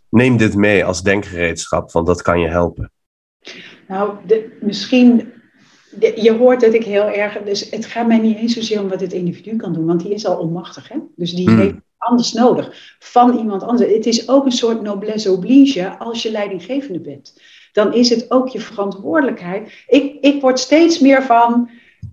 [0.09, 2.91] neem dit mee als denkgereedschap, want dat kan je helpen.
[3.87, 5.33] Nou, de, misschien,
[5.99, 9.01] je hoort dat ik heel erg, dus het gaat mij niet eens zozeer om wat
[9.01, 10.89] het individu kan doen, want die is al onmachtig.
[10.89, 10.97] Hè?
[11.15, 11.59] Dus die hmm.
[11.59, 13.91] heeft anders nodig van iemand anders.
[13.91, 17.41] Het is ook een soort noblesse oblige als je leidinggevende bent.
[17.71, 19.83] Dan is het ook je verantwoordelijkheid.
[19.87, 21.69] Ik, ik word steeds meer van,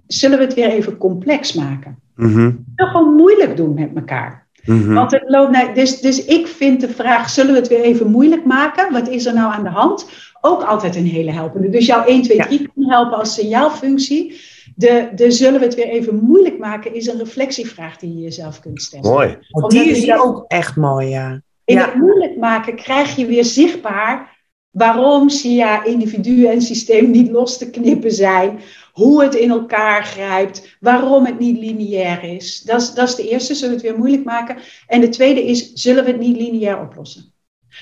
[0.06, 1.98] zullen we het weer even complex maken?
[2.16, 2.64] Mm -hmm.
[2.76, 4.41] gewoon moeilijk doen met elkaar.
[4.64, 4.94] Mhm.
[4.94, 8.10] Want het loopt naar, dus, dus ik vind de vraag, zullen we het weer even
[8.10, 8.92] moeilijk maken?
[8.92, 10.06] Wat is er nou aan de hand?
[10.40, 11.68] Ook altijd een hele helpende.
[11.68, 14.40] Dus jouw 1, 2, 3 kan helpen als signaalfunctie.
[14.76, 18.60] De, de zullen we het weer even moeilijk maken, is een reflectievraag die je jezelf
[18.60, 19.10] kunt stellen.
[19.10, 19.38] Mooi.
[19.66, 21.42] Die is ook echt mooi, ja.
[21.64, 24.40] In het moeilijk maken krijg je weer zichtbaar
[24.70, 28.58] waarom SIA individu en systeem niet los te knippen zijn
[28.92, 32.60] hoe het in elkaar grijpt, waarom het niet lineair is.
[32.60, 34.56] Dat is, dat is de eerste, zullen we het weer moeilijk maken.
[34.86, 37.32] En de tweede is, zullen we het niet lineair oplossen?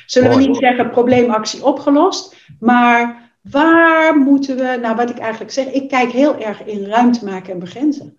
[0.06, 5.66] Zullen we niet zeggen, probleemactie opgelost, maar waar moeten we, nou wat ik eigenlijk zeg,
[5.66, 8.18] ik kijk heel erg in ruimte maken en begrenzen.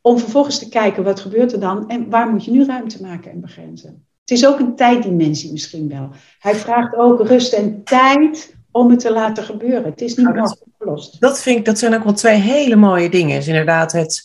[0.00, 3.30] Om vervolgens te kijken, wat gebeurt er dan en waar moet je nu ruimte maken
[3.30, 4.06] en begrenzen?
[4.20, 6.10] Het is ook een tijddimensie misschien wel.
[6.38, 9.84] Hij vraagt ook rust en tijd om het te laten gebeuren.
[9.84, 10.62] Het is niet nou, dat,
[11.18, 13.46] Dat, vind ik, dat zijn ook wel twee hele mooie dingen.
[13.46, 14.24] Inderdaad het,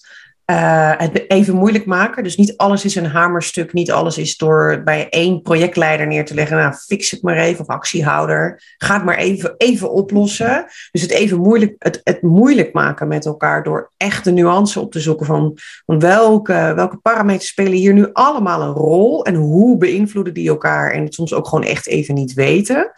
[0.52, 2.24] uh, het even moeilijk maken.
[2.24, 3.74] Dus niet alles is een hamerstuk.
[3.74, 6.58] Niet alles is door bij één projectleider neer te leggen.
[6.58, 7.62] Nou, fix het maar even.
[7.62, 8.62] Of actiehouder.
[8.78, 10.66] Ga het maar even, even oplossen.
[10.92, 13.64] Dus het even moeilijk, het, het moeilijk maken met elkaar.
[13.64, 18.10] Door echt de nuance op te zoeken van, van welke, welke parameters spelen hier nu
[18.14, 19.26] allemaal een rol.
[19.26, 20.92] En hoe beïnvloeden die elkaar.
[20.92, 22.92] En het soms ook gewoon echt even niet weten.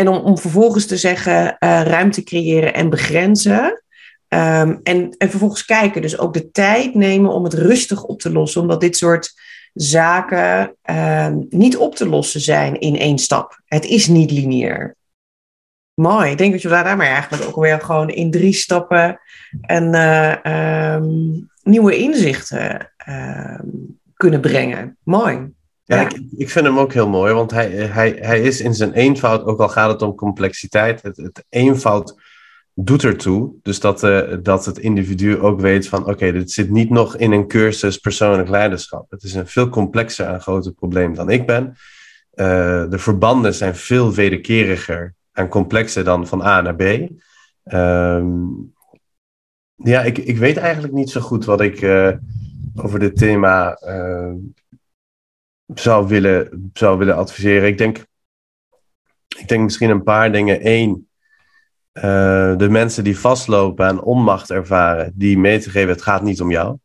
[0.00, 3.82] En om, vervolgens te zeggen uh, ruimte creëren en begrenzen.
[4.28, 8.32] Um, en, en vervolgens kijken, dus ook de tijd nemen om het rustig op te
[8.32, 9.32] lossen, omdat dit soort
[9.74, 13.60] zaken um, niet op te lossen zijn in één stap.
[13.64, 14.96] Het is niet lineair.
[15.94, 16.30] Mooi.
[16.30, 19.20] Ik denk dat je daar daarmee eigenlijk ook weer gewoon in drie stappen
[19.60, 22.92] en uh, um, nieuwe inzichten
[24.14, 24.96] kunnen brengen.
[25.02, 25.52] Mooi.
[25.90, 28.92] Ja, ik, ik, vind hem ook heel mooi, want hij, hij, hij is in zijn
[28.92, 32.20] eenvoud, ook al gaat het om complexiteit, het, het eenvoud
[32.74, 33.52] doet ertoe.
[33.62, 37.32] Dus dat, uh, dat het individu ook weet van, oké, dit zit niet nog in
[37.32, 39.10] een cursus persoonlijk leiderschap.
[39.10, 41.66] Het is een veel complexer en groter probleem dan ik ben.
[42.34, 46.82] Uh, de verbanden zijn veel wederkeriger en complexer dan van A naar B.
[47.72, 48.72] Um,
[49.74, 52.10] ja, ik, ik weet eigenlijk niet zo goed wat ik uh,
[52.74, 53.78] over dit thema
[55.74, 57.68] zou willen, zou willen adviseren.
[57.68, 58.06] Ik denk,
[59.38, 60.66] ik denk misschien een paar dingen.
[60.66, 61.08] Eén,
[61.92, 66.40] uh, de mensen die vastlopen en onmacht ervaren, die mee te geven, het gaat niet
[66.40, 66.78] om jou.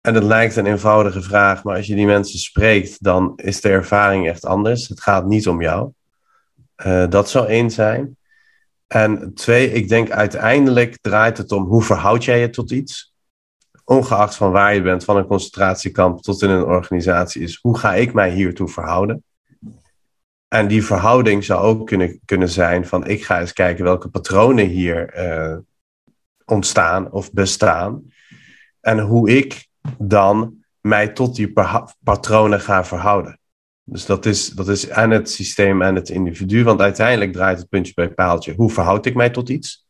[0.00, 3.68] En het lijkt een eenvoudige vraag, maar als je die mensen spreekt, dan is de
[3.68, 4.88] ervaring echt anders.
[4.88, 5.92] Het gaat niet om jou.
[6.76, 8.16] Uh, dat zou één zijn.
[8.86, 13.09] En twee, ik denk uiteindelijk draait het om hoe verhoud jij je tot iets
[13.90, 17.94] ongeacht van waar je bent, van een concentratiekamp tot in een organisatie, is hoe ga
[17.94, 19.24] ik mij hiertoe verhouden?
[20.48, 24.66] En die verhouding zou ook kunnen, kunnen zijn van ik ga eens kijken welke patronen
[24.66, 25.56] hier uh,
[26.44, 28.02] ontstaan of bestaan.
[28.80, 29.66] En hoe ik
[29.98, 31.52] dan mij tot die
[32.02, 33.38] patronen ga verhouden.
[33.84, 36.64] Dus dat is, dat is aan het systeem en het individu.
[36.64, 38.54] Want uiteindelijk draait het puntje bij paaltje.
[38.54, 39.88] Hoe verhoud ik mij tot iets?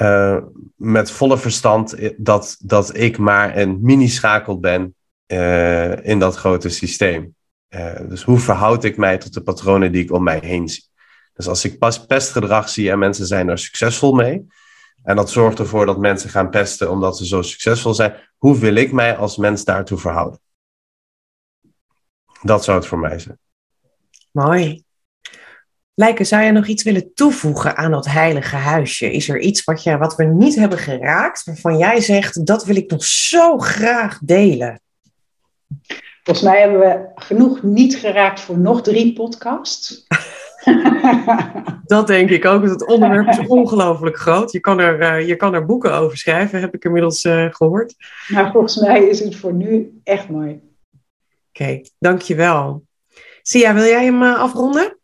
[0.00, 0.36] Uh,
[0.76, 4.94] met volle verstand dat, dat ik maar een mini-schakel ben
[5.26, 7.34] uh, in dat grote systeem.
[7.68, 10.88] Uh, dus hoe verhoud ik mij tot de patronen die ik om mij heen zie?
[11.32, 14.46] Dus als ik pas pestgedrag zie en mensen zijn er succesvol mee,
[15.02, 18.74] en dat zorgt ervoor dat mensen gaan pesten omdat ze zo succesvol zijn, hoe wil
[18.74, 20.40] ik mij als mens daartoe verhouden?
[22.42, 23.38] Dat zou het voor mij zijn.
[24.30, 24.84] Mooi.
[26.00, 29.12] Lijken, zou je nog iets willen toevoegen aan dat heilige huisje?
[29.12, 32.76] Is er iets wat, je, wat we niet hebben geraakt, waarvan jij zegt, dat wil
[32.76, 34.80] ik nog zo graag delen?
[36.22, 40.06] Volgens mij hebben we genoeg niet geraakt voor nog drie podcasts.
[41.84, 42.62] dat denk ik ook.
[42.62, 44.52] Het onderwerp is ongelooflijk groot.
[44.52, 47.94] Je kan, er, uh, je kan er boeken over schrijven, heb ik inmiddels uh, gehoord.
[48.28, 50.50] Maar volgens mij is het voor nu echt mooi.
[50.50, 50.60] Oké,
[51.62, 52.82] okay, dankjewel.
[53.42, 54.98] Sia, wil jij hem uh, afronden?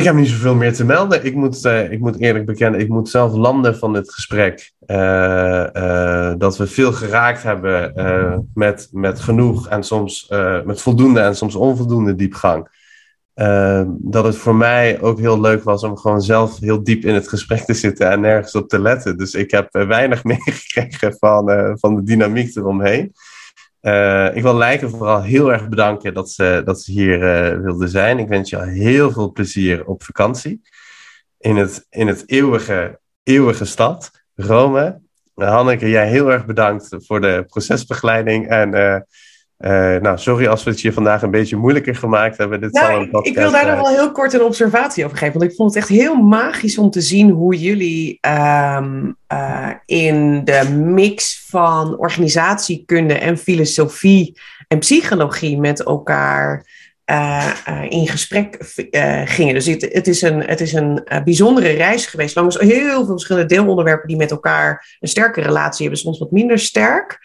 [0.00, 1.24] Ik heb niet zoveel meer te melden.
[1.24, 4.72] Ik moet, uh, ik moet eerlijk bekennen, ik moet zelf landen van dit gesprek.
[4.86, 7.92] Uh, uh, dat we veel geraakt hebben
[8.54, 10.32] met, met genoeg en soms
[10.64, 12.68] met voldoende en soms onvoldoende diepgang.
[13.98, 17.28] dat het voor mij ook heel leuk was om gewoon zelf heel diep in het
[17.28, 19.16] gesprek te zitten en nergens op te letten.
[19.16, 23.12] Dus ik heb weinig meegekregen van, van de dynamiek eromheen.
[23.82, 27.18] Uh, ik wil Lijken vooral heel erg bedanken dat ze, dat ze hier
[27.62, 28.18] wilde zijn.
[28.18, 30.60] Ik wens je heel veel plezier op vakantie.
[31.38, 35.00] In het, in het eeuwige, eeuwige stad, Rome.
[35.34, 38.48] Hanneke, jij heel erg bedankt voor de procesbegeleiding.
[38.48, 38.70] En
[39.60, 42.60] uh, nou, sorry als we het je vandaag een beetje moeilijker gemaakt hebben.
[42.60, 45.38] Dit nou, ik, ik wil daar nog wel heel kort een observatie over geven.
[45.38, 48.18] Want ik vond het echt heel magisch om te zien hoe jullie
[48.76, 56.66] um, uh, in de mix van organisatiekunde en filosofie en psychologie met elkaar
[57.10, 57.52] uh,
[57.88, 58.56] in gesprek
[59.24, 59.54] gingen.
[59.54, 63.54] Dus het, het, is een, het is een bijzondere reis geweest langs heel veel verschillende
[63.54, 67.18] deelonderwerpen die met elkaar een sterke relatie hebben, soms wat minder sterk.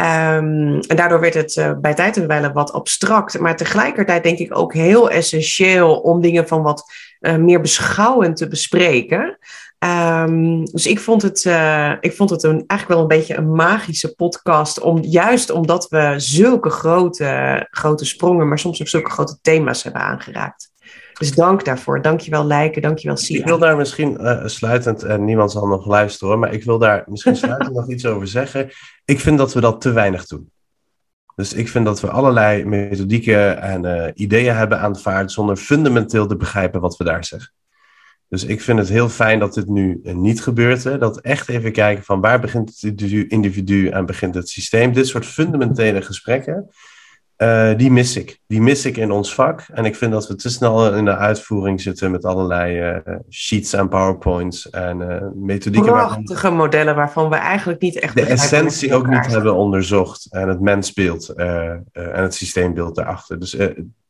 [0.00, 3.38] Um, en daardoor werd het uh, bij tijd en wijle wat abstract.
[3.38, 8.48] Maar tegelijkertijd denk ik ook heel essentieel om dingen van wat uh, meer beschouwend te
[8.48, 9.38] bespreken.
[9.78, 13.52] Um, dus ik vond het, uh, ik vond het een, eigenlijk wel een beetje een
[13.52, 14.80] magische podcast.
[14.80, 20.02] Om, juist omdat we zulke grote, grote sprongen, maar soms ook zulke grote thema's hebben
[20.02, 20.69] aangeraakt.
[21.20, 22.02] Dus dank daarvoor.
[22.02, 23.38] Dankjewel Lijken, dankjewel Sia.
[23.38, 26.78] Ik wil daar misschien uh, sluitend, en niemand zal nog luisteren hoor, maar ik wil
[26.78, 28.70] daar misschien sluitend nog iets over zeggen.
[29.04, 30.50] Ik vind dat we dat te weinig doen.
[31.36, 36.36] Dus ik vind dat we allerlei methodieken en uh, ideeën hebben aanvaard zonder fundamenteel te
[36.36, 37.52] begrijpen wat we daar zeggen.
[38.28, 40.84] Dus ik vind het heel fijn dat dit nu uh, niet gebeurt.
[40.84, 40.98] Hè?
[40.98, 44.92] Dat echt even kijken van waar begint het individu en begint het systeem.
[44.92, 46.70] Dit soort fundamentele gesprekken
[47.42, 48.38] uh, die mis ik.
[48.46, 49.64] Die mis ik in ons vak.
[49.72, 53.72] En ik vind dat we te snel in de uitvoering zitten met allerlei uh, sheets
[53.72, 55.92] en powerpoints en uh, methodieken.
[55.92, 58.14] Prachtige waarvan, modellen waarvan we eigenlijk niet echt...
[58.14, 60.26] De essentie ook niet hebben onderzocht.
[60.30, 63.38] En het mensbeeld en het systeembeeld daarachter.
[63.38, 63.56] Dus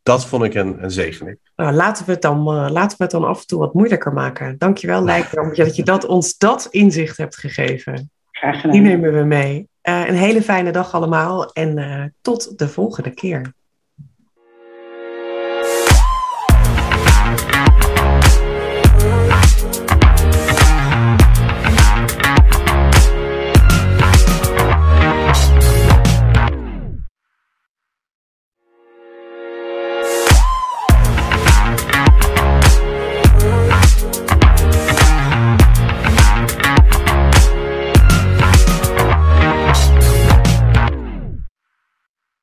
[0.02, 1.38] dat vond ik een, een zegening.
[1.56, 4.58] Nou, laten, we het dan, laten we het dan af en toe wat moeilijker maken.
[4.58, 8.10] Dankjewel Lijker, dat je dat, ons dat inzicht hebt gegeven.
[8.30, 8.70] Graag gedaan.
[8.70, 9.68] Die nemen we mee.
[9.90, 13.54] Uh, een hele fijne dag allemaal en uh, tot de volgende keer.